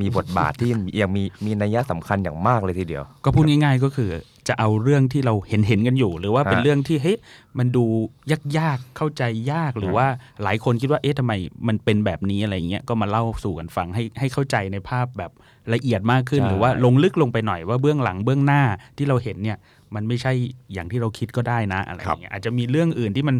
[0.01, 0.69] มีบทบาทที่
[1.01, 4.09] ยังมีมีนัยยะสำคัญอย่างมากเลยทีเดียว ก็พูดง่าย ๆ ก็คือ
[4.47, 7.17] จะเอาเรื่องที่เราเห็นเห็นๆกันอยู่ หรือว่าเป็นฮะเรื่องที่เฮ้ย
[7.57, 7.85] มันดู
[8.57, 10.05] ยากๆเข้าใจยากหรือว่า
[10.43, 11.33] หลายคนคิดว่าเอ๊ะทำไม
[11.67, 15.31] มันเป็นแบบนี้อะไรอย่างเงี้ยก็มาเล่าสู่กันฟังให้ให้เข้าใจในภาพแบบ
[15.73, 18.61] ละเอียดมากขึ้นใช่หรือว่าลงลึกลงไปหน่อยว่าเบื้องหลังเบื้องหน้า
[18.97, 19.57] ที่เราเห็นเนี่ย
[19.95, 20.31] มันไม่ใช่
[20.73, 23.35] อย่างที่เราคิดก็ได้นะอะไรอย่างเงี้ยอาจจะมีเรื่องอื่นที่มัน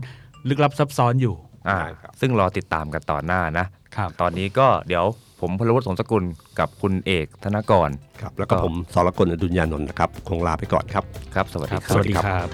[0.49, 1.35] ลึกลับซับซ้อนอยู่
[1.67, 5.05] อ่าใช่ครับซึ่งรอติดตามกันต่อหน้านะครับตอนนี้ก็เดี๋ยว
[5.47, 6.23] ผมพลวัตสงสกุล
[6.59, 7.89] กับคุณเอกธนกร
[8.21, 11.03] ครับแล้วก็ผมสรกลอดุญญานนท์นะครับ คงลาไปก่อนครับ
[11.35, 12.47] ครับ สวัสดีคสรับวัสดีครับ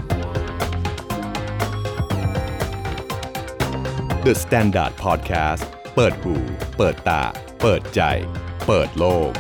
[4.25, 5.63] The Standard Podcast
[5.95, 6.33] เปิดหู
[6.77, 7.21] เปิดตา
[7.61, 8.01] เปิดใจ
[8.67, 9.31] เปิดโลก